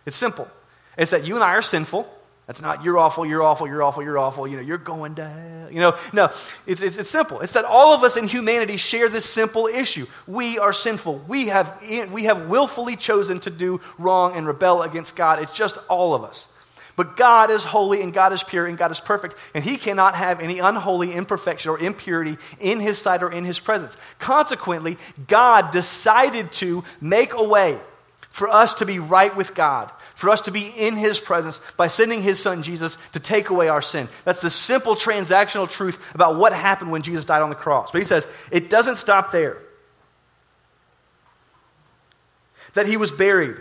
It's 0.05 0.17
simple. 0.17 0.47
It's 0.97 1.11
that 1.11 1.23
you 1.23 1.35
and 1.35 1.43
I 1.43 1.49
are 1.49 1.61
sinful. 1.61 2.11
That's 2.49 2.63
not 2.63 2.83
you're 2.83 2.97
awful, 2.97 3.27
you're 3.27 3.43
awful, 3.43 3.67
you're 3.67 3.83
awful, 3.83 4.01
you're 4.01 4.17
awful, 4.17 4.47
you 4.47 4.55
know, 4.55 4.63
you're 4.63 4.79
going 4.79 5.13
to 5.17 5.29
hell. 5.29 5.71
You 5.71 5.81
know, 5.81 5.97
no, 6.11 6.31
it's, 6.65 6.81
it's, 6.81 6.97
it's 6.97 7.07
simple. 7.07 7.41
It's 7.41 7.51
that 7.51 7.63
all 7.63 7.93
of 7.93 8.03
us 8.03 8.17
in 8.17 8.27
humanity 8.27 8.75
share 8.75 9.07
this 9.07 9.23
simple 9.23 9.67
issue. 9.67 10.07
We 10.25 10.57
are 10.57 10.73
sinful. 10.73 11.25
We 11.27 11.49
have, 11.49 11.79
we 12.11 12.23
have 12.23 12.47
willfully 12.47 12.95
chosen 12.95 13.39
to 13.41 13.51
do 13.51 13.81
wrong 13.99 14.35
and 14.35 14.47
rebel 14.47 14.81
against 14.81 15.15
God. 15.15 15.43
It's 15.43 15.51
just 15.51 15.77
all 15.89 16.15
of 16.15 16.23
us. 16.23 16.47
But 16.95 17.15
God 17.15 17.51
is 17.51 17.63
holy 17.63 18.01
and 18.01 18.11
God 18.11 18.33
is 18.33 18.41
pure 18.41 18.65
and 18.65 18.79
God 18.79 18.89
is 18.89 18.99
perfect, 18.99 19.35
and 19.53 19.63
He 19.63 19.77
cannot 19.77 20.15
have 20.15 20.39
any 20.39 20.57
unholy 20.57 21.13
imperfection 21.13 21.69
or 21.69 21.77
impurity 21.77 22.39
in 22.59 22.79
His 22.79 22.97
sight 22.97 23.21
or 23.21 23.31
in 23.31 23.45
His 23.45 23.59
presence. 23.59 23.95
Consequently, 24.17 24.97
God 25.27 25.69
decided 25.69 26.51
to 26.53 26.83
make 26.99 27.33
a 27.33 27.43
way 27.43 27.77
for 28.39 28.47
us 28.47 28.75
to 28.75 28.85
be 28.85 28.99
right 28.99 29.35
with 29.35 29.53
God, 29.53 29.91
for 30.15 30.29
us 30.29 30.39
to 30.41 30.51
be 30.51 30.65
in 30.65 30.95
His 30.95 31.19
presence 31.19 31.59
by 31.75 31.89
sending 31.89 32.23
His 32.23 32.41
Son 32.41 32.63
Jesus 32.63 32.97
to 33.11 33.19
take 33.19 33.49
away 33.49 33.67
our 33.67 33.81
sin. 33.81 34.07
That's 34.23 34.39
the 34.39 34.49
simple 34.49 34.95
transactional 34.95 35.69
truth 35.69 35.99
about 36.15 36.37
what 36.37 36.53
happened 36.53 36.89
when 36.89 37.01
Jesus 37.01 37.25
died 37.25 37.41
on 37.41 37.49
the 37.49 37.55
cross. 37.55 37.91
But 37.91 37.97
He 37.97 38.05
says 38.05 38.25
it 38.49 38.69
doesn't 38.69 38.95
stop 38.95 39.33
there. 39.33 39.57
That 42.75 42.87
He 42.87 42.95
was 42.95 43.11
buried, 43.11 43.57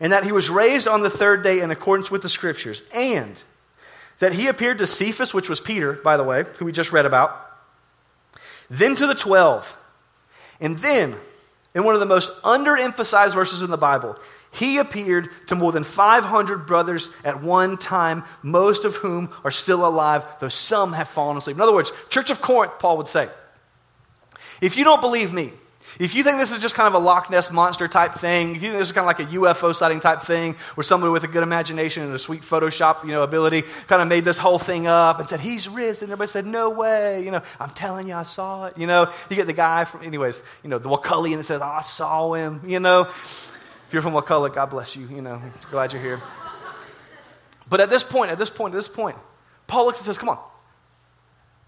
and 0.00 0.12
that 0.12 0.24
He 0.24 0.32
was 0.32 0.50
raised 0.50 0.88
on 0.88 1.02
the 1.02 1.10
third 1.10 1.44
day 1.44 1.60
in 1.60 1.70
accordance 1.70 2.10
with 2.10 2.22
the 2.22 2.28
Scriptures, 2.28 2.82
and 2.92 3.40
that 4.18 4.32
He 4.32 4.48
appeared 4.48 4.78
to 4.78 4.86
Cephas, 4.88 5.32
which 5.32 5.48
was 5.48 5.60
Peter, 5.60 5.92
by 5.92 6.16
the 6.16 6.24
way, 6.24 6.44
who 6.58 6.64
we 6.64 6.72
just 6.72 6.90
read 6.90 7.06
about, 7.06 7.40
then 8.68 8.96
to 8.96 9.06
the 9.06 9.14
twelve, 9.14 9.76
and 10.60 10.78
then 10.78 11.14
in 11.74 11.84
one 11.84 11.94
of 11.94 12.00
the 12.00 12.06
most 12.06 12.30
underemphasized 12.42 13.34
verses 13.34 13.62
in 13.62 13.70
the 13.70 13.76
Bible, 13.76 14.18
he 14.50 14.76
appeared 14.78 15.30
to 15.46 15.54
more 15.54 15.72
than 15.72 15.84
500 15.84 16.66
brothers 16.66 17.08
at 17.24 17.42
one 17.42 17.78
time, 17.78 18.24
most 18.42 18.84
of 18.84 18.96
whom 18.96 19.30
are 19.44 19.50
still 19.50 19.86
alive, 19.86 20.26
though 20.40 20.48
some 20.48 20.92
have 20.92 21.08
fallen 21.08 21.38
asleep. 21.38 21.56
In 21.56 21.62
other 21.62 21.72
words, 21.72 21.92
Church 22.10 22.30
of 22.30 22.42
Corinth, 22.42 22.78
Paul 22.78 22.98
would 22.98 23.08
say, 23.08 23.30
if 24.60 24.76
you 24.76 24.84
don't 24.84 25.00
believe 25.00 25.32
me, 25.32 25.52
if 25.98 26.14
you 26.14 26.24
think 26.24 26.38
this 26.38 26.52
is 26.52 26.62
just 26.62 26.74
kind 26.74 26.88
of 26.88 27.00
a 27.00 27.04
Loch 27.04 27.30
Ness 27.30 27.50
monster 27.50 27.88
type 27.88 28.14
thing, 28.14 28.56
if 28.56 28.62
you 28.62 28.68
think 28.68 28.78
this 28.78 28.88
is 28.88 28.92
kind 28.92 29.04
of 29.04 29.06
like 29.06 29.20
a 29.20 29.34
UFO 29.36 29.74
sighting 29.74 30.00
type 30.00 30.22
thing, 30.22 30.56
where 30.74 30.84
somebody 30.84 31.10
with 31.10 31.24
a 31.24 31.28
good 31.28 31.42
imagination 31.42 32.02
and 32.02 32.14
a 32.14 32.18
sweet 32.18 32.42
Photoshop, 32.42 33.04
you 33.04 33.10
know, 33.10 33.22
ability 33.22 33.62
kind 33.86 34.02
of 34.02 34.08
made 34.08 34.24
this 34.24 34.38
whole 34.38 34.58
thing 34.58 34.86
up 34.86 35.20
and 35.20 35.28
said, 35.28 35.40
he's 35.40 35.68
risen. 35.68 36.06
And 36.06 36.12
everybody 36.12 36.30
said, 36.30 36.46
no 36.46 36.70
way. 36.70 37.24
You 37.24 37.30
know, 37.30 37.42
I'm 37.60 37.70
telling 37.70 38.08
you, 38.08 38.14
I 38.14 38.22
saw 38.22 38.66
it. 38.66 38.78
You 38.78 38.86
know, 38.86 39.12
you 39.28 39.36
get 39.36 39.46
the 39.46 39.52
guy 39.52 39.84
from, 39.84 40.02
anyways, 40.02 40.42
you 40.62 40.70
know, 40.70 40.78
the 40.78 40.88
Wakullian 40.88 41.36
that 41.36 41.44
says, 41.44 41.60
oh, 41.60 41.66
I 41.66 41.82
saw 41.82 42.32
him. 42.34 42.62
You 42.66 42.80
know, 42.80 43.02
if 43.02 43.88
you're 43.92 44.02
from 44.02 44.14
Wakulla, 44.14 44.50
God 44.50 44.70
bless 44.70 44.96
you. 44.96 45.06
You 45.08 45.22
know, 45.22 45.42
glad 45.70 45.92
you're 45.92 46.02
here. 46.02 46.20
But 47.68 47.80
at 47.80 47.90
this 47.90 48.04
point, 48.04 48.30
at 48.30 48.38
this 48.38 48.50
point, 48.50 48.74
at 48.74 48.78
this 48.78 48.88
point, 48.88 49.16
Paul 49.66 49.86
looks 49.86 50.00
and 50.00 50.06
says, 50.06 50.18
come 50.18 50.28
on, 50.28 50.38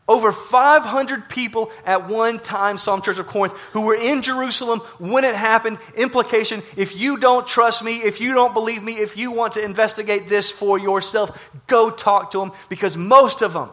over 0.07 0.33
500 0.33 1.29
people 1.29 1.73
at 1.87 2.09
one 2.09 2.39
time, 2.39 2.77
Psalm 2.77 3.01
Church 3.01 3.19
of 3.19 3.27
Corinth, 3.27 3.55
who 3.73 3.83
were 3.83 3.95
in 3.95 4.23
Jerusalem 4.23 4.81
when 4.99 5.25
it 5.25 5.35
happened. 5.35 5.79
Implication 5.97 6.63
if 6.77 6.95
you 6.95 7.17
don't 7.17 7.47
trust 7.47 7.83
me, 7.83 8.03
if 8.03 8.21
you 8.21 8.35
don't 8.35 8.53
believe 8.53 8.83
me, 8.83 8.99
if 8.99 9.17
you 9.17 9.31
want 9.31 9.55
to 9.55 9.65
investigate 9.65 10.29
this 10.29 10.51
for 10.51 10.79
yourself, 10.79 11.39
go 11.67 11.91
talk 11.91 12.33
to 12.33 12.39
them 12.39 12.53
because 12.69 12.97
most 12.97 13.41
of 13.41 13.55
them 13.55 13.71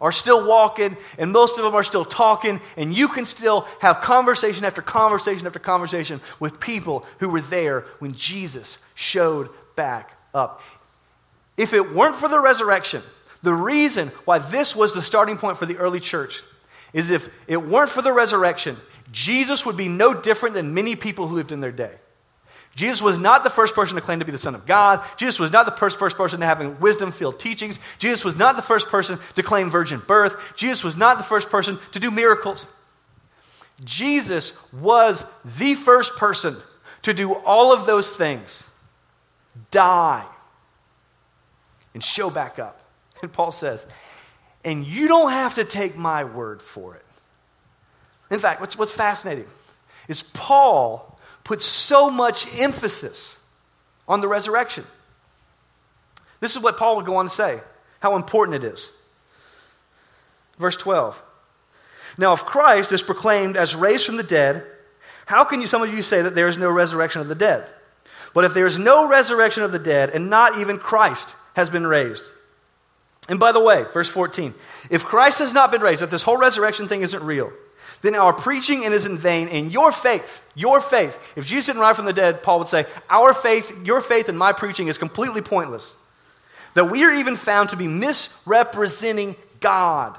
are 0.00 0.12
still 0.12 0.46
walking 0.46 0.96
and 1.18 1.30
most 1.30 1.58
of 1.58 1.64
them 1.64 1.74
are 1.74 1.84
still 1.84 2.04
talking, 2.04 2.60
and 2.76 2.96
you 2.96 3.06
can 3.06 3.26
still 3.26 3.68
have 3.80 4.00
conversation 4.00 4.64
after 4.64 4.82
conversation 4.82 5.46
after 5.46 5.58
conversation 5.58 6.20
with 6.40 6.58
people 6.58 7.06
who 7.18 7.28
were 7.28 7.42
there 7.42 7.82
when 7.98 8.14
Jesus 8.14 8.78
showed 8.94 9.50
back 9.76 10.16
up. 10.34 10.62
If 11.56 11.74
it 11.74 11.92
weren't 11.94 12.16
for 12.16 12.28
the 12.28 12.40
resurrection, 12.40 13.02
the 13.42 13.54
reason 13.54 14.08
why 14.24 14.38
this 14.38 14.76
was 14.76 14.92
the 14.92 15.02
starting 15.02 15.38
point 15.38 15.56
for 15.56 15.66
the 15.66 15.78
early 15.78 16.00
church 16.00 16.42
is 16.92 17.10
if 17.10 17.28
it 17.46 17.56
weren't 17.56 17.90
for 17.90 18.02
the 18.02 18.12
resurrection, 18.12 18.76
Jesus 19.12 19.64
would 19.64 19.76
be 19.76 19.88
no 19.88 20.12
different 20.12 20.54
than 20.54 20.74
many 20.74 20.96
people 20.96 21.28
who 21.28 21.36
lived 21.36 21.52
in 21.52 21.60
their 21.60 21.72
day. 21.72 21.94
Jesus 22.76 23.02
was 23.02 23.18
not 23.18 23.42
the 23.42 23.50
first 23.50 23.74
person 23.74 23.96
to 23.96 24.00
claim 24.00 24.20
to 24.20 24.24
be 24.24 24.32
the 24.32 24.38
Son 24.38 24.54
of 24.54 24.64
God. 24.64 25.04
Jesus 25.16 25.38
was 25.38 25.50
not 25.50 25.66
the 25.66 25.72
first, 25.72 25.98
first 25.98 26.16
person 26.16 26.40
to 26.40 26.46
have 26.46 26.80
wisdom 26.80 27.10
filled 27.10 27.40
teachings. 27.40 27.78
Jesus 27.98 28.24
was 28.24 28.36
not 28.36 28.56
the 28.56 28.62
first 28.62 28.88
person 28.88 29.18
to 29.34 29.42
claim 29.42 29.70
virgin 29.70 30.00
birth. 30.06 30.36
Jesus 30.56 30.84
was 30.84 30.96
not 30.96 31.18
the 31.18 31.24
first 31.24 31.50
person 31.50 31.78
to 31.92 32.00
do 32.00 32.10
miracles. 32.10 32.66
Jesus 33.84 34.52
was 34.72 35.24
the 35.44 35.74
first 35.74 36.16
person 36.16 36.56
to 37.02 37.14
do 37.14 37.34
all 37.34 37.72
of 37.72 37.86
those 37.86 38.14
things, 38.14 38.64
die, 39.70 40.26
and 41.94 42.04
show 42.04 42.30
back 42.30 42.58
up. 42.58 42.79
And 43.22 43.32
Paul 43.32 43.52
says, 43.52 43.84
and 44.64 44.86
you 44.86 45.08
don't 45.08 45.30
have 45.30 45.54
to 45.56 45.64
take 45.64 45.96
my 45.96 46.24
word 46.24 46.62
for 46.62 46.94
it. 46.94 47.04
In 48.30 48.38
fact, 48.38 48.60
what's, 48.60 48.78
what's 48.78 48.92
fascinating 48.92 49.46
is 50.08 50.22
Paul 50.22 51.18
puts 51.44 51.64
so 51.64 52.10
much 52.10 52.46
emphasis 52.58 53.36
on 54.08 54.20
the 54.20 54.28
resurrection. 54.28 54.84
This 56.40 56.56
is 56.56 56.62
what 56.62 56.76
Paul 56.76 56.96
would 56.96 57.06
go 57.06 57.16
on 57.16 57.26
to 57.26 57.30
say, 57.30 57.60
how 58.00 58.16
important 58.16 58.64
it 58.64 58.72
is. 58.72 58.90
Verse 60.58 60.76
12. 60.76 61.20
Now, 62.18 62.32
if 62.32 62.44
Christ 62.44 62.92
is 62.92 63.02
proclaimed 63.02 63.56
as 63.56 63.74
raised 63.74 64.06
from 64.06 64.16
the 64.16 64.22
dead, 64.22 64.64
how 65.26 65.44
can 65.44 65.60
you, 65.60 65.66
some 65.66 65.82
of 65.82 65.92
you 65.92 66.02
say 66.02 66.22
that 66.22 66.34
there 66.34 66.48
is 66.48 66.58
no 66.58 66.70
resurrection 66.70 67.20
of 67.20 67.28
the 67.28 67.34
dead? 67.34 67.66
But 68.34 68.44
if 68.44 68.54
there 68.54 68.66
is 68.66 68.78
no 68.78 69.08
resurrection 69.08 69.62
of 69.62 69.72
the 69.72 69.78
dead, 69.78 70.10
and 70.10 70.30
not 70.30 70.58
even 70.58 70.78
Christ 70.78 71.34
has 71.54 71.68
been 71.68 71.86
raised, 71.86 72.30
and 73.30 73.38
by 73.38 73.52
the 73.52 73.60
way, 73.60 73.84
verse 73.94 74.08
14, 74.08 74.52
if 74.90 75.04
Christ 75.04 75.38
has 75.38 75.54
not 75.54 75.70
been 75.70 75.80
raised, 75.80 76.02
if 76.02 76.10
this 76.10 76.24
whole 76.24 76.36
resurrection 76.36 76.88
thing 76.88 77.02
isn't 77.02 77.22
real, 77.22 77.52
then 78.02 78.16
our 78.16 78.32
preaching 78.32 78.82
is 78.82 79.06
in 79.06 79.16
vain, 79.16 79.46
and 79.48 79.70
your 79.70 79.92
faith, 79.92 80.42
your 80.56 80.80
faith, 80.80 81.16
if 81.36 81.46
Jesus 81.46 81.66
didn't 81.66 81.80
rise 81.80 81.94
from 81.94 82.06
the 82.06 82.12
dead, 82.12 82.42
Paul 82.42 82.58
would 82.58 82.66
say, 82.66 82.86
our 83.08 83.32
faith, 83.32 83.72
your 83.84 84.00
faith 84.00 84.28
in 84.28 84.36
my 84.36 84.52
preaching 84.52 84.88
is 84.88 84.98
completely 84.98 85.42
pointless. 85.42 85.94
That 86.74 86.90
we 86.90 87.04
are 87.04 87.14
even 87.14 87.36
found 87.36 87.68
to 87.68 87.76
be 87.76 87.86
misrepresenting 87.86 89.36
God. 89.60 90.18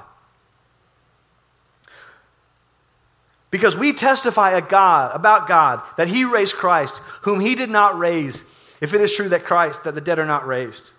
Because 3.50 3.76
we 3.76 3.92
testify 3.92 4.52
a 4.52 4.62
God, 4.62 5.14
about 5.14 5.46
God, 5.46 5.82
that 5.98 6.08
he 6.08 6.24
raised 6.24 6.54
Christ, 6.54 6.96
whom 7.22 7.40
he 7.40 7.56
did 7.56 7.68
not 7.68 7.98
raise, 7.98 8.42
if 8.80 8.94
it 8.94 9.02
is 9.02 9.14
true 9.14 9.28
that 9.28 9.44
Christ, 9.44 9.84
that 9.84 9.94
the 9.94 10.00
dead 10.00 10.18
are 10.18 10.24
not 10.24 10.46
raised. 10.46 10.92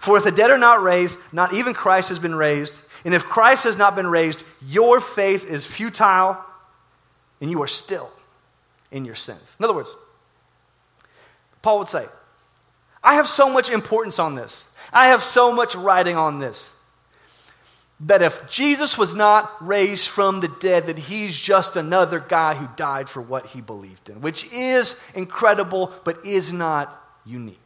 For 0.00 0.16
if 0.16 0.24
the 0.24 0.32
dead 0.32 0.50
are 0.50 0.58
not 0.58 0.82
raised, 0.82 1.18
not 1.30 1.52
even 1.52 1.74
Christ 1.74 2.08
has 2.08 2.18
been 2.18 2.34
raised. 2.34 2.74
And 3.04 3.12
if 3.12 3.26
Christ 3.26 3.64
has 3.64 3.76
not 3.76 3.94
been 3.94 4.06
raised, 4.06 4.42
your 4.66 4.98
faith 4.98 5.48
is 5.48 5.66
futile 5.66 6.42
and 7.40 7.50
you 7.50 7.62
are 7.62 7.68
still 7.68 8.10
in 8.90 9.04
your 9.04 9.14
sins. 9.14 9.54
In 9.58 9.64
other 9.64 9.74
words, 9.74 9.94
Paul 11.60 11.80
would 11.80 11.88
say, 11.88 12.06
I 13.04 13.14
have 13.14 13.28
so 13.28 13.50
much 13.50 13.68
importance 13.68 14.18
on 14.18 14.36
this. 14.36 14.64
I 14.90 15.08
have 15.08 15.22
so 15.22 15.52
much 15.52 15.74
writing 15.74 16.16
on 16.16 16.38
this. 16.38 16.72
That 18.00 18.22
if 18.22 18.48
Jesus 18.48 18.96
was 18.96 19.12
not 19.12 19.54
raised 19.66 20.08
from 20.08 20.40
the 20.40 20.48
dead, 20.48 20.86
that 20.86 20.98
he's 20.98 21.38
just 21.38 21.76
another 21.76 22.20
guy 22.20 22.54
who 22.54 22.68
died 22.74 23.10
for 23.10 23.20
what 23.20 23.48
he 23.48 23.60
believed 23.60 24.08
in, 24.08 24.22
which 24.22 24.50
is 24.50 24.98
incredible, 25.14 25.92
but 26.04 26.24
is 26.24 26.50
not 26.50 26.98
unique. 27.26 27.58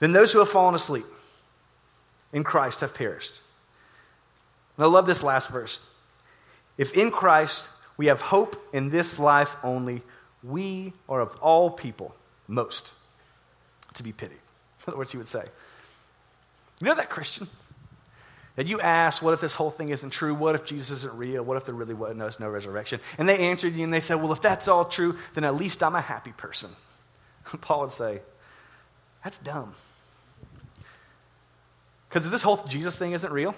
Then 0.00 0.12
those 0.12 0.32
who 0.32 0.40
have 0.40 0.48
fallen 0.48 0.74
asleep 0.74 1.06
in 2.32 2.42
Christ 2.42 2.80
have 2.80 2.94
perished. 2.94 3.40
And 4.76 4.84
I 4.84 4.88
love 4.88 5.06
this 5.06 5.22
last 5.22 5.50
verse. 5.50 5.80
If 6.78 6.94
in 6.94 7.10
Christ 7.10 7.68
we 7.96 8.06
have 8.06 8.20
hope 8.20 8.56
in 8.72 8.90
this 8.90 9.18
life 9.18 9.54
only, 9.62 10.02
we 10.42 10.94
are 11.08 11.20
of 11.20 11.36
all 11.36 11.70
people 11.70 12.14
most 12.48 12.94
to 13.94 14.02
be 14.02 14.12
pitied. 14.12 14.38
In 14.86 14.92
other 14.92 14.96
words, 14.96 15.12
he 15.12 15.18
would 15.18 15.28
say, 15.28 15.44
You 16.80 16.86
know 16.86 16.94
that 16.94 17.10
Christian? 17.10 17.46
That 18.56 18.66
you 18.66 18.80
ask, 18.80 19.22
What 19.22 19.34
if 19.34 19.40
this 19.42 19.54
whole 19.54 19.70
thing 19.70 19.90
isn't 19.90 20.10
true? 20.10 20.34
What 20.34 20.54
if 20.54 20.64
Jesus 20.64 20.90
isn't 20.90 21.14
real? 21.14 21.42
What 21.42 21.58
if 21.58 21.66
there 21.66 21.74
really 21.74 21.92
was 21.92 22.16
no, 22.16 22.30
no 22.40 22.48
resurrection? 22.48 23.00
And 23.18 23.28
they 23.28 23.50
answered 23.50 23.74
you 23.74 23.84
and 23.84 23.92
they 23.92 24.00
said, 24.00 24.14
Well, 24.14 24.32
if 24.32 24.40
that's 24.40 24.66
all 24.66 24.86
true, 24.86 25.16
then 25.34 25.44
at 25.44 25.54
least 25.54 25.82
I'm 25.82 25.94
a 25.94 26.00
happy 26.00 26.32
person. 26.32 26.70
Paul 27.60 27.82
would 27.82 27.92
say, 27.92 28.22
That's 29.22 29.38
dumb. 29.38 29.74
Because 32.10 32.26
if 32.26 32.32
this 32.32 32.42
whole 32.42 32.56
Jesus 32.66 32.96
thing 32.96 33.12
isn't 33.12 33.32
real, 33.32 33.54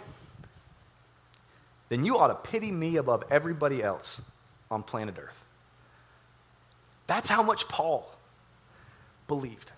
then 1.88 2.04
you 2.04 2.18
ought 2.18 2.28
to 2.28 2.50
pity 2.50 2.70
me 2.70 2.96
above 2.96 3.24
everybody 3.30 3.82
else 3.82 4.20
on 4.70 4.82
planet 4.82 5.16
Earth. 5.18 5.42
That's 7.06 7.30
how 7.30 7.42
much 7.42 7.66
Paul 7.66 8.14
believed. 9.26 9.72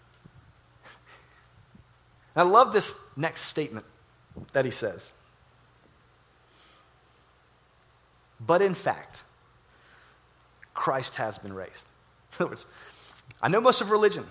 And 2.34 2.48
I 2.48 2.50
love 2.50 2.72
this 2.72 2.94
next 3.16 3.42
statement 3.42 3.87
that 4.52 4.64
he 4.64 4.72
says. 4.72 5.12
But 8.44 8.60
in 8.60 8.74
fact, 8.74 9.22
Christ 10.74 11.14
has 11.14 11.38
been 11.38 11.52
raised. 11.52 11.87
In 12.38 12.44
other 12.44 12.50
words, 12.50 12.66
I 13.40 13.48
know 13.48 13.60
most 13.60 13.80
of 13.80 13.92
religion 13.92 14.26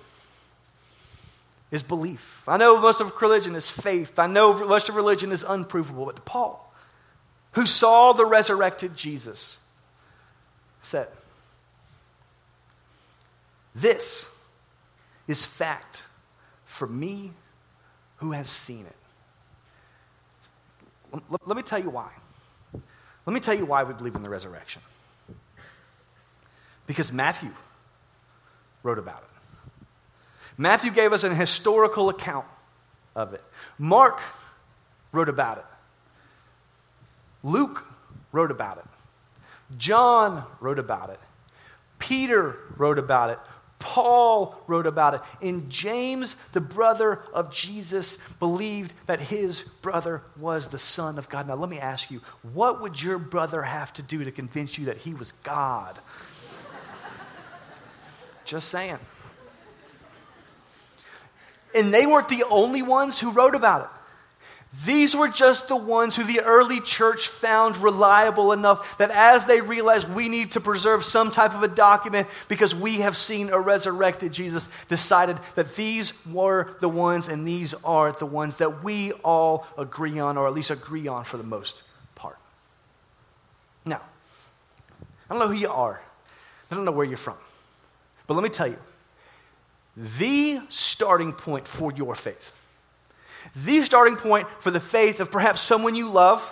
is 1.74 1.82
belief. 1.82 2.44
I 2.48 2.58
know 2.58 2.80
most 2.80 3.02
of 3.02 3.12
religion 3.20 3.56
is 3.56 3.68
faith. 3.68 4.20
I 4.20 4.28
know 4.28 4.54
most 4.54 4.90
of 4.90 4.96
religion 4.96 5.32
is 5.32 5.44
unprovable. 5.44 6.06
But 6.06 6.24
Paul, 6.24 6.72
who 7.54 7.66
saw 7.66 8.14
the 8.14 8.28
resurrected 8.28 8.96
Jesus, 8.96 9.58
said, 10.84 11.08
This 13.74 14.28
is 15.28 15.44
fact 15.44 16.04
for 16.66 16.88
me 16.88 17.32
who 18.18 18.34
has 18.34 18.48
seen 18.48 18.86
it. 18.86 18.96
Let, 21.48 21.58
me 21.58 21.64
tell 21.64 21.80
you 21.80 21.90
why. 21.90 22.12
Let 23.26 23.34
me 23.34 23.40
tell 23.40 23.56
you 23.56 23.66
why 23.66 23.82
we 23.82 23.96
believe 23.96 24.14
in 24.14 24.22
the 24.22 24.30
resurrection. 24.30 24.84
Because 26.86 27.12
Matthew 27.12 27.50
wrote 28.84 29.00
about 29.00 29.24
it. 29.24 29.33
Matthew 30.58 30.92
gave 30.92 31.14
us 31.14 31.24
an 31.24 31.36
historical 31.36 32.10
account 32.10 32.46
of 33.16 33.34
it. 33.34 33.44
Mark 33.78 34.20
wrote 35.12 35.30
about 35.30 35.58
it. 35.58 35.66
Luke 37.44 37.86
wrote 38.32 38.52
about 38.52 38.78
it. 38.78 38.86
John 39.78 40.44
wrote 40.60 40.80
about 40.80 41.10
it. 41.10 41.20
Peter 42.00 42.58
wrote 42.78 43.00
about 43.00 43.30
it. 43.30 43.40
Paul 43.80 44.56
wrote 44.68 44.88
about 44.88 45.14
it. 45.14 45.22
And 45.42 45.70
James, 45.70 46.38
the 46.54 46.62
brother 46.62 47.22
of 47.34 47.52
Jesus, 47.52 48.18
believed 48.40 48.94
that 49.08 49.20
his 49.20 49.64
brother 49.82 50.22
was 50.38 50.70
the 50.70 50.80
Son 50.80 51.18
of 51.18 51.28
God. 51.28 51.50
Now, 51.50 51.56
let 51.56 51.70
me 51.70 51.80
ask 51.80 52.10
you, 52.10 52.22
what 52.54 52.82
would 52.82 53.02
your 53.02 53.18
brother 53.18 53.62
have 53.62 53.92
to 53.94 54.02
do 54.02 54.24
to 54.24 54.32
convince 54.32 54.78
you 54.78 54.86
that 54.86 55.00
he 55.00 55.14
was 55.14 55.34
God? 55.44 55.98
Just 58.46 58.70
saying. 58.70 59.00
And 61.76 61.94
they 61.94 62.06
weren't 62.06 62.30
the 62.30 62.44
only 62.50 62.82
ones 62.82 63.20
who 63.20 63.32
wrote 63.32 63.56
about 63.56 63.82
it. 63.82 63.88
These 64.86 65.16
were 65.16 65.28
just 65.28 65.68
the 65.68 65.76
ones 65.76 66.16
who 66.16 66.24
the 66.24 66.42
early 66.42 66.80
church 66.80 67.28
found 67.28 67.78
reliable 67.78 68.52
enough 68.54 68.98
that 68.98 69.12
as 69.12 69.46
they 69.46 69.62
realized 69.62 70.10
we 70.10 70.30
need 70.30 70.52
to 70.52 70.62
preserve 70.62 71.06
some 71.06 71.32
type 71.32 71.54
of 71.54 71.62
a 71.62 71.68
document 71.68 72.28
because 72.48 72.74
we 72.74 73.02
have 73.02 73.16
seen 73.16 73.52
a 73.52 73.60
resurrected 73.60 74.32
Jesus, 74.32 74.68
decided 74.88 75.38
that 75.54 75.76
these 75.76 76.12
were 76.26 76.76
the 76.80 76.90
ones 76.90 77.28
and 77.28 77.48
these 77.48 77.76
are 77.84 78.14
the 78.14 78.26
ones 78.26 78.56
that 78.56 78.84
we 78.84 79.12
all 79.12 79.68
agree 79.78 80.18
on, 80.18 80.38
or 80.38 80.48
at 80.48 80.56
least 80.56 80.72
agree 80.72 81.08
on 81.08 81.24
for 81.24 81.38
the 81.38 81.44
most 81.44 81.84
part. 82.16 82.38
Now, 83.86 84.02
I 85.30 85.34
don't 85.34 85.40
know 85.40 85.50
who 85.50 85.54
you 85.54 85.70
are, 85.70 86.02
I 86.72 86.76
don't 86.76 86.86
know 86.86 86.92
where 86.92 87.06
you're 87.06 87.18
from, 87.18 87.38
but 88.26 88.34
let 88.34 88.42
me 88.42 88.50
tell 88.50 88.68
you 88.68 88.78
the 89.96 90.62
starting 90.70 91.34
point 91.34 91.68
for 91.68 91.92
your 91.92 92.16
faith. 92.16 92.54
The 93.56 93.84
starting 93.84 94.16
point 94.16 94.48
for 94.60 94.72
the 94.72 94.80
faith 94.80 95.20
of 95.20 95.32
perhaps 95.32 95.62
someone 95.62 95.96
you 95.96 96.10
love, 96.10 96.52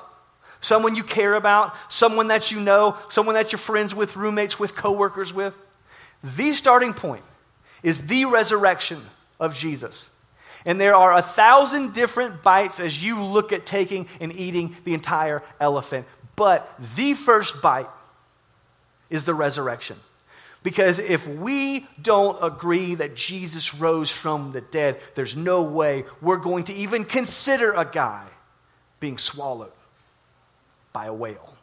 someone 0.60 0.96
you 0.96 1.04
care 1.04 1.34
about, 1.34 1.74
someone 1.90 2.28
that 2.28 2.52
you 2.52 2.60
know, 2.60 2.98
someone 3.10 3.36
that 3.36 3.52
you're 3.52 3.60
friends 3.60 3.96
with, 3.96 4.16
roommates 4.16 4.60
with, 4.60 4.76
coworkers 4.76 5.34
with. 5.34 5.54
The 6.24 6.54
starting 6.54 6.94
point 6.94 7.24
is 7.82 8.08
the 8.08 8.26
resurrection 8.26 9.02
of 9.40 9.56
Jesus. 9.56 10.08
And 10.66 10.80
there 10.80 10.94
are 10.94 11.18
a 11.18 11.24
thousand 11.24 11.94
different 11.94 12.44
bites 12.44 12.80
as 12.80 13.04
you 13.04 13.22
look 13.24 13.52
at 13.52 13.66
taking 13.66 14.08
and 14.20 14.32
eating 14.34 14.76
the 14.84 14.94
entire 14.94 15.42
elephant. 15.60 16.06
But 16.36 16.72
the 16.96 17.16
first 17.16 17.62
bite 17.62 17.90
is 19.10 19.26
the 19.26 19.34
resurrection. 19.34 20.00
Because 20.64 21.00
if 21.00 21.28
we 21.28 21.88
don't 22.00 22.38
agree 22.44 22.96
that 22.96 23.16
Jesus 23.16 23.74
rose 23.74 24.12
from 24.12 24.52
the 24.52 24.62
dead, 24.62 25.00
there's 25.16 25.36
no 25.36 25.64
way 25.64 26.06
we're 26.22 26.38
going 26.38 26.66
to 26.66 26.74
even 26.74 27.04
consider 27.04 27.74
a 27.74 27.86
guy 27.86 28.28
being 29.00 29.18
swallowed 29.18 29.72
by 30.94 31.06
a 31.06 31.14
whale. 31.14 31.56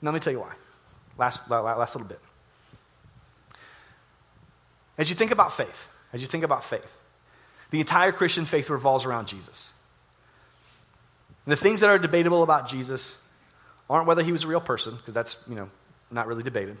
Now, 0.00 0.10
let 0.10 0.14
me 0.14 0.20
tell 0.20 0.32
you 0.32 0.40
why. 0.40 0.52
Last, 1.18 1.48
last 1.50 1.94
little 1.94 2.08
bit. 2.08 2.20
As 4.98 5.10
you 5.10 5.16
think 5.16 5.30
about 5.30 5.52
faith, 5.52 5.88
as 6.12 6.20
you 6.20 6.28
think 6.28 6.44
about 6.44 6.64
faith, 6.64 6.86
the 7.70 7.80
entire 7.80 8.12
Christian 8.12 8.44
faith 8.44 8.70
revolves 8.70 9.04
around 9.04 9.26
Jesus. 9.26 9.72
And 11.44 11.52
the 11.52 11.56
things 11.56 11.80
that 11.80 11.88
are 11.88 11.98
debatable 11.98 12.42
about 12.42 12.68
Jesus 12.68 13.16
aren't 13.90 14.06
whether 14.06 14.22
he 14.22 14.30
was 14.30 14.44
a 14.44 14.46
real 14.46 14.60
person, 14.60 14.94
because 14.94 15.14
that's, 15.14 15.36
you 15.48 15.56
know, 15.56 15.70
not 16.12 16.26
really 16.26 16.42
debated. 16.42 16.76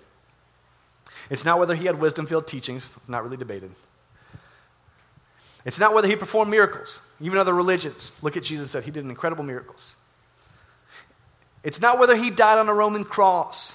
It's 1.30 1.44
not 1.44 1.58
whether 1.58 1.74
he 1.74 1.86
had 1.86 2.00
wisdom 2.00 2.26
filled 2.26 2.46
teachings, 2.46 2.90
not 3.08 3.22
really 3.24 3.36
debated. 3.36 3.70
It's 5.64 5.78
not 5.78 5.94
whether 5.94 6.08
he 6.08 6.16
performed 6.16 6.50
miracles. 6.50 7.00
Even 7.20 7.38
other 7.38 7.54
religions 7.54 8.12
look 8.20 8.36
at 8.36 8.42
Jesus 8.42 8.72
said 8.72 8.84
he 8.84 8.90
did 8.90 9.04
incredible 9.04 9.44
miracles. 9.44 9.94
It's 11.62 11.80
not 11.80 11.98
whether 11.98 12.16
he 12.16 12.30
died 12.30 12.58
on 12.58 12.68
a 12.68 12.74
Roman 12.74 13.04
cross, 13.04 13.72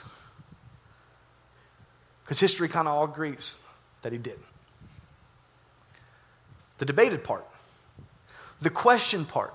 because 2.24 2.40
history 2.40 2.68
kind 2.68 2.88
of 2.88 2.94
all 2.94 3.06
agrees 3.06 3.56
that 4.02 4.12
he 4.12 4.18
did. 4.18 4.38
The 6.80 6.86
debated 6.86 7.24
part, 7.24 7.46
the 8.62 8.70
question 8.70 9.24
part, 9.26 9.54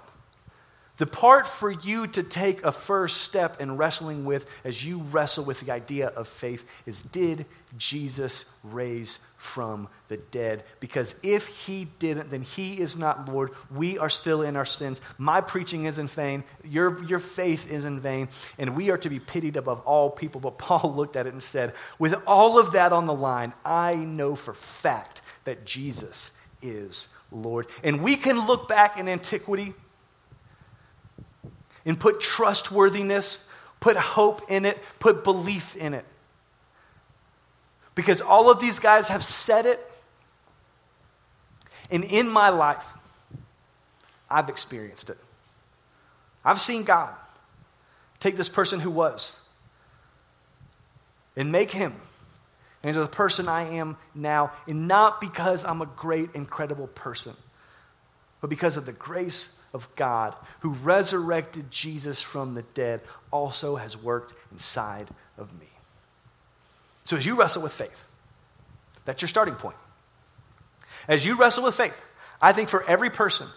the 1.02 1.06
part 1.06 1.48
for 1.48 1.68
you 1.68 2.06
to 2.06 2.22
take 2.22 2.62
a 2.62 2.70
first 2.70 3.22
step 3.22 3.60
in 3.60 3.76
wrestling 3.76 4.24
with 4.24 4.46
as 4.62 4.84
you 4.84 4.98
wrestle 4.98 5.42
with 5.42 5.58
the 5.58 5.72
idea 5.72 6.06
of 6.06 6.28
faith 6.28 6.64
is 6.86 7.02
did 7.02 7.44
Jesus 7.76 8.44
raise 8.62 9.18
from 9.36 9.88
the 10.06 10.16
dead? 10.16 10.62
Because 10.78 11.16
if 11.24 11.48
he 11.48 11.88
didn't, 11.98 12.30
then 12.30 12.42
he 12.42 12.80
is 12.80 12.96
not 12.96 13.28
Lord. 13.28 13.50
We 13.74 13.98
are 13.98 14.08
still 14.08 14.42
in 14.42 14.54
our 14.54 14.64
sins. 14.64 15.00
My 15.18 15.40
preaching 15.40 15.86
is 15.86 15.98
in 15.98 16.06
vain. 16.06 16.44
Your, 16.62 17.02
your 17.02 17.18
faith 17.18 17.68
is 17.68 17.84
in 17.84 17.98
vain. 17.98 18.28
And 18.56 18.76
we 18.76 18.90
are 18.90 18.98
to 18.98 19.10
be 19.10 19.18
pitied 19.18 19.56
above 19.56 19.80
all 19.80 20.08
people. 20.08 20.40
But 20.40 20.56
Paul 20.56 20.94
looked 20.96 21.16
at 21.16 21.26
it 21.26 21.32
and 21.32 21.42
said, 21.42 21.74
with 21.98 22.14
all 22.28 22.60
of 22.60 22.74
that 22.74 22.92
on 22.92 23.06
the 23.06 23.12
line, 23.12 23.54
I 23.64 23.96
know 23.96 24.36
for 24.36 24.54
fact 24.54 25.20
that 25.46 25.64
Jesus 25.64 26.30
is 26.62 27.08
Lord. 27.32 27.66
And 27.82 28.04
we 28.04 28.14
can 28.14 28.46
look 28.46 28.68
back 28.68 29.00
in 29.00 29.08
antiquity 29.08 29.74
and 31.84 31.98
put 31.98 32.20
trustworthiness, 32.20 33.44
put 33.80 33.96
hope 33.96 34.50
in 34.50 34.64
it, 34.64 34.78
put 34.98 35.24
belief 35.24 35.76
in 35.76 35.94
it. 35.94 36.04
Because 37.94 38.20
all 38.20 38.50
of 38.50 38.60
these 38.60 38.78
guys 38.78 39.08
have 39.08 39.24
said 39.24 39.66
it. 39.66 39.80
And 41.90 42.04
in 42.04 42.28
my 42.28 42.48
life, 42.48 42.84
I've 44.30 44.48
experienced 44.48 45.10
it. 45.10 45.18
I've 46.44 46.60
seen 46.60 46.84
God 46.84 47.10
take 48.18 48.36
this 48.36 48.48
person 48.48 48.80
who 48.80 48.90
was 48.90 49.36
and 51.36 51.52
make 51.52 51.70
him 51.70 51.94
into 52.82 53.00
the 53.00 53.08
person 53.08 53.48
I 53.48 53.76
am 53.76 53.96
now. 54.14 54.52
And 54.66 54.88
not 54.88 55.20
because 55.20 55.64
I'm 55.64 55.82
a 55.82 55.86
great, 55.86 56.30
incredible 56.34 56.86
person, 56.88 57.34
but 58.40 58.48
because 58.48 58.76
of 58.76 58.86
the 58.86 58.92
grace 58.92 59.48
of 59.72 59.88
God 59.96 60.34
who 60.60 60.70
resurrected 60.70 61.70
Jesus 61.70 62.20
from 62.20 62.54
the 62.54 62.62
dead 62.74 63.00
also 63.30 63.76
has 63.76 63.96
worked 63.96 64.34
inside 64.50 65.08
of 65.38 65.52
me. 65.58 65.68
So 67.04 67.16
as 67.16 67.26
you 67.26 67.34
wrestle 67.36 67.62
with 67.62 67.72
faith, 67.72 68.06
that's 69.04 69.22
your 69.22 69.28
starting 69.28 69.54
point. 69.54 69.76
As 71.08 71.26
you 71.26 71.36
wrestle 71.36 71.64
with 71.64 71.74
faith, 71.74 71.94
I 72.40 72.52
think 72.52 72.68
for 72.68 72.88
every 72.88 73.10
person, 73.10 73.48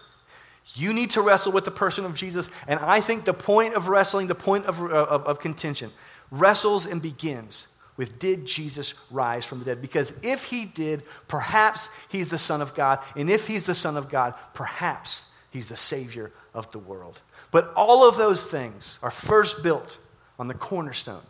you 0.74 0.92
need 0.92 1.10
to 1.12 1.22
wrestle 1.22 1.52
with 1.52 1.64
the 1.64 1.70
person 1.70 2.04
of 2.04 2.14
Jesus. 2.14 2.48
And 2.66 2.80
I 2.80 3.00
think 3.00 3.24
the 3.24 3.34
point 3.34 3.74
of 3.74 3.88
wrestling, 3.88 4.26
the 4.26 4.34
point 4.34 4.66
of, 4.66 4.80
uh, 4.80 4.86
of, 4.86 5.24
of 5.26 5.38
contention, 5.38 5.92
wrestles 6.30 6.86
and 6.86 7.00
begins 7.00 7.68
with 7.96 8.18
did 8.18 8.44
Jesus 8.44 8.94
rise 9.10 9.44
from 9.44 9.58
the 9.58 9.64
dead? 9.64 9.80
Because 9.80 10.12
if 10.22 10.44
he 10.44 10.64
did, 10.64 11.02
perhaps 11.28 11.88
he's 12.08 12.28
the 12.28 12.38
Son 12.38 12.60
of 12.60 12.74
God. 12.74 12.98
And 13.14 13.30
if 13.30 13.46
he's 13.46 13.64
the 13.64 13.74
Son 13.74 13.96
of 13.96 14.10
God, 14.10 14.34
perhaps 14.52 15.26
he's 15.56 15.68
the 15.68 15.76
Savior 15.76 16.30
of 16.54 16.70
the 16.72 16.78
world. 16.78 17.20
But 17.50 17.72
all 17.74 18.06
of 18.06 18.16
those 18.16 18.44
things 18.44 18.98
are 19.02 19.10
first 19.10 19.62
built 19.62 19.98
on 20.38 20.48
the 20.48 20.54
cornerstone 20.54 21.22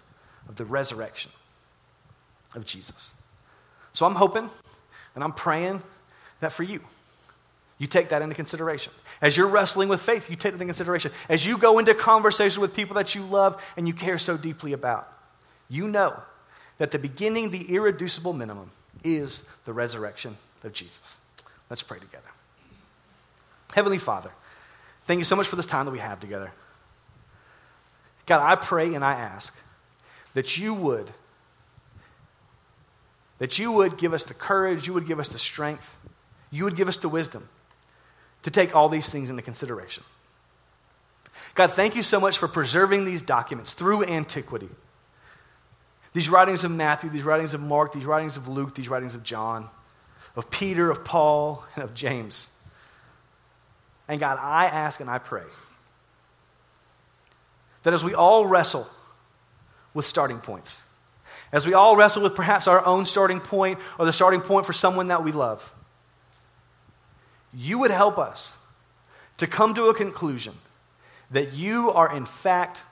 of 0.49 0.57
the 0.57 0.65
resurrection 0.65 1.31
of 2.55 2.67
Jesus. 2.67 3.13
So 3.93 4.05
I'm 4.05 4.17
hoping 4.17 4.51
and 5.15 5.23
I'm 5.23 5.33
praying 5.33 5.81
that 6.41 6.53
for 6.53 6.65
you, 6.65 6.81
you 7.79 7.87
take 7.87 8.09
that 8.09 8.21
into 8.21 8.35
consideration. 8.35 8.93
As 9.23 9.37
you're 9.37 9.47
wrestling 9.47 9.89
with 9.89 10.03
faith, 10.03 10.29
you 10.29 10.35
take 10.35 10.53
that 10.53 10.61
into 10.61 10.65
consideration. 10.65 11.13
As 11.29 11.47
you 11.47 11.57
go 11.57 11.79
into 11.79 11.95
conversation 11.95 12.61
with 12.61 12.75
people 12.75 12.97
that 12.97 13.15
you 13.15 13.23
love 13.23 13.63
and 13.77 13.87
you 13.87 13.95
care 13.95 14.19
so 14.19 14.37
deeply 14.37 14.73
about, 14.73 15.11
you 15.69 15.87
know 15.87 16.21
that 16.79 16.91
the 16.91 16.99
beginning, 16.99 17.51
the 17.51 17.73
irreducible 17.73 18.33
minimum, 18.33 18.71
is 19.05 19.45
the 19.67 19.73
resurrection 19.73 20.37
of 20.65 20.73
Jesus. 20.73 21.17
Let's 21.71 21.83
pray 21.83 22.01
together. 22.01 22.36
Heavenly 23.77 23.99
Father, 23.99 24.31
thank 25.05 25.19
you 25.19 25.25
so 25.25 25.37
much 25.37 25.49
for 25.49 25.57
this 25.57 25.67
time 25.67 25.85
that 25.85 25.93
we 25.93 25.99
have 25.99 26.19
together. 26.19 26.51
God, 28.25 28.41
I 28.41 28.57
pray 28.57 28.95
and 28.95 29.05
I 29.05 29.13
ask 29.13 29.53
that 30.33 30.57
you 30.57 30.73
would 30.73 31.13
that 33.39 33.59
you 33.59 33.71
would 33.71 33.99
give 33.99 34.15
us 34.15 34.25
the 34.25 34.33
courage, 34.33 34.87
you 34.87 34.95
would 34.95 35.07
give 35.07 35.21
us 35.21 35.29
the 35.29 35.37
strength, 35.37 35.95
you 36.51 36.65
would 36.65 36.75
give 36.75 36.89
us 36.89 36.97
the 36.97 37.09
wisdom 37.11 37.51
to 38.45 38.51
take 38.51 38.75
all 38.75 38.89
these 38.89 39.11
things 39.11 39.29
into 39.29 39.43
consideration. 39.43 40.03
God, 41.55 41.71
thank 41.73 41.97
you 41.97 42.03
so 42.03 42.19
much 42.19 42.39
for 42.39 42.49
preserving 42.49 43.05
these 43.05 43.21
documents 43.21 43.75
through 43.75 44.05
antiquity. 44.05 44.71
These 46.15 46.31
writings 46.31 46.65
of 46.65 46.71
Matthew, 46.71 47.11
these 47.11 47.25
writings 47.25 47.53
of 47.53 47.61
Mark, 47.61 47.93
these 47.93 48.07
writings 48.07 48.39
of 48.39 48.49
Luke, 48.49 48.75
these 48.75 48.89
writings 48.89 49.15
of 49.15 49.23
John, 49.23 49.69
of 50.35 50.51
Peter, 50.51 50.91
of 50.91 51.05
Paul, 51.05 51.63
and 51.75 51.85
of 51.85 51.93
James. 51.93 52.49
And 54.09 54.21
God, 54.21 54.39
I 54.41 54.67
ask 54.67 55.01
and 55.01 55.11
I 55.11 55.19
pray 55.19 55.43
that 57.83 57.95
as 57.95 58.05
we 58.05 58.15
all 58.15 58.47
wrestle 58.47 58.87
with 59.95 60.05
starting 60.05 60.39
points, 60.39 60.81
as 61.53 61.67
we 61.67 61.75
all 61.75 61.97
wrestle 61.97 62.23
with 62.23 62.35
perhaps 62.35 62.67
our 62.67 62.85
own 62.85 63.07
starting 63.07 63.41
point 63.41 63.79
or 63.99 64.05
the 64.05 64.13
starting 64.13 64.41
point 64.41 64.67
for 64.67 64.73
someone 64.73 65.09
that 65.09 65.25
we 65.25 65.33
love, 65.33 65.73
you 67.53 67.79
would 67.79 67.91
help 67.91 68.19
us 68.19 68.53
to 69.39 69.47
come 69.47 69.75
to 69.75 69.87
a 69.87 69.95
conclusion 69.95 70.55
that 71.31 71.53
you 71.53 71.91
are 71.91 72.15
in 72.15 72.27
fact 72.27 72.83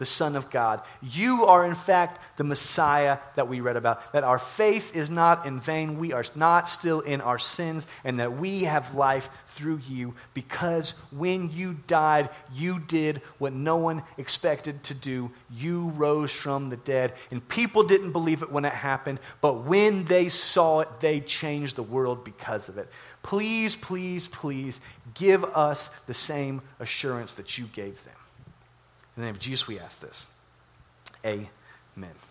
the 0.00 0.06
Son 0.06 0.34
of 0.34 0.50
God. 0.50 0.80
You 1.02 1.44
are, 1.44 1.64
in 1.64 1.74
fact, 1.74 2.38
the 2.38 2.42
Messiah 2.42 3.18
that 3.36 3.48
we 3.48 3.60
read 3.60 3.76
about. 3.76 4.14
That 4.14 4.24
our 4.24 4.38
faith 4.38 4.96
is 4.96 5.10
not 5.10 5.44
in 5.44 5.60
vain. 5.60 5.98
We 5.98 6.14
are 6.14 6.24
not 6.34 6.70
still 6.70 7.00
in 7.00 7.20
our 7.20 7.38
sins, 7.38 7.86
and 8.02 8.18
that 8.18 8.38
we 8.38 8.64
have 8.64 8.94
life 8.94 9.28
through 9.48 9.82
you 9.86 10.14
because 10.32 10.94
when 11.10 11.52
you 11.52 11.76
died, 11.86 12.30
you 12.50 12.78
did 12.78 13.20
what 13.36 13.52
no 13.52 13.76
one 13.76 14.02
expected 14.16 14.82
to 14.84 14.94
do. 14.94 15.30
You 15.50 15.90
rose 15.90 16.32
from 16.32 16.70
the 16.70 16.78
dead. 16.78 17.12
And 17.30 17.46
people 17.46 17.82
didn't 17.82 18.12
believe 18.12 18.42
it 18.42 18.50
when 18.50 18.64
it 18.64 18.72
happened, 18.72 19.18
but 19.42 19.66
when 19.66 20.06
they 20.06 20.30
saw 20.30 20.80
it, 20.80 20.88
they 21.00 21.20
changed 21.20 21.76
the 21.76 21.82
world 21.82 22.24
because 22.24 22.70
of 22.70 22.78
it. 22.78 22.88
Please, 23.22 23.76
please, 23.76 24.26
please 24.28 24.80
give 25.12 25.44
us 25.44 25.90
the 26.06 26.14
same 26.14 26.62
assurance 26.78 27.34
that 27.34 27.58
you 27.58 27.66
gave 27.66 28.02
them. 28.06 28.14
In 29.16 29.22
the 29.22 29.26
name 29.26 29.34
of 29.34 29.40
Jesus, 29.40 29.66
we 29.66 29.78
ask 29.78 30.00
this. 30.00 30.28
Amen. 31.24 32.29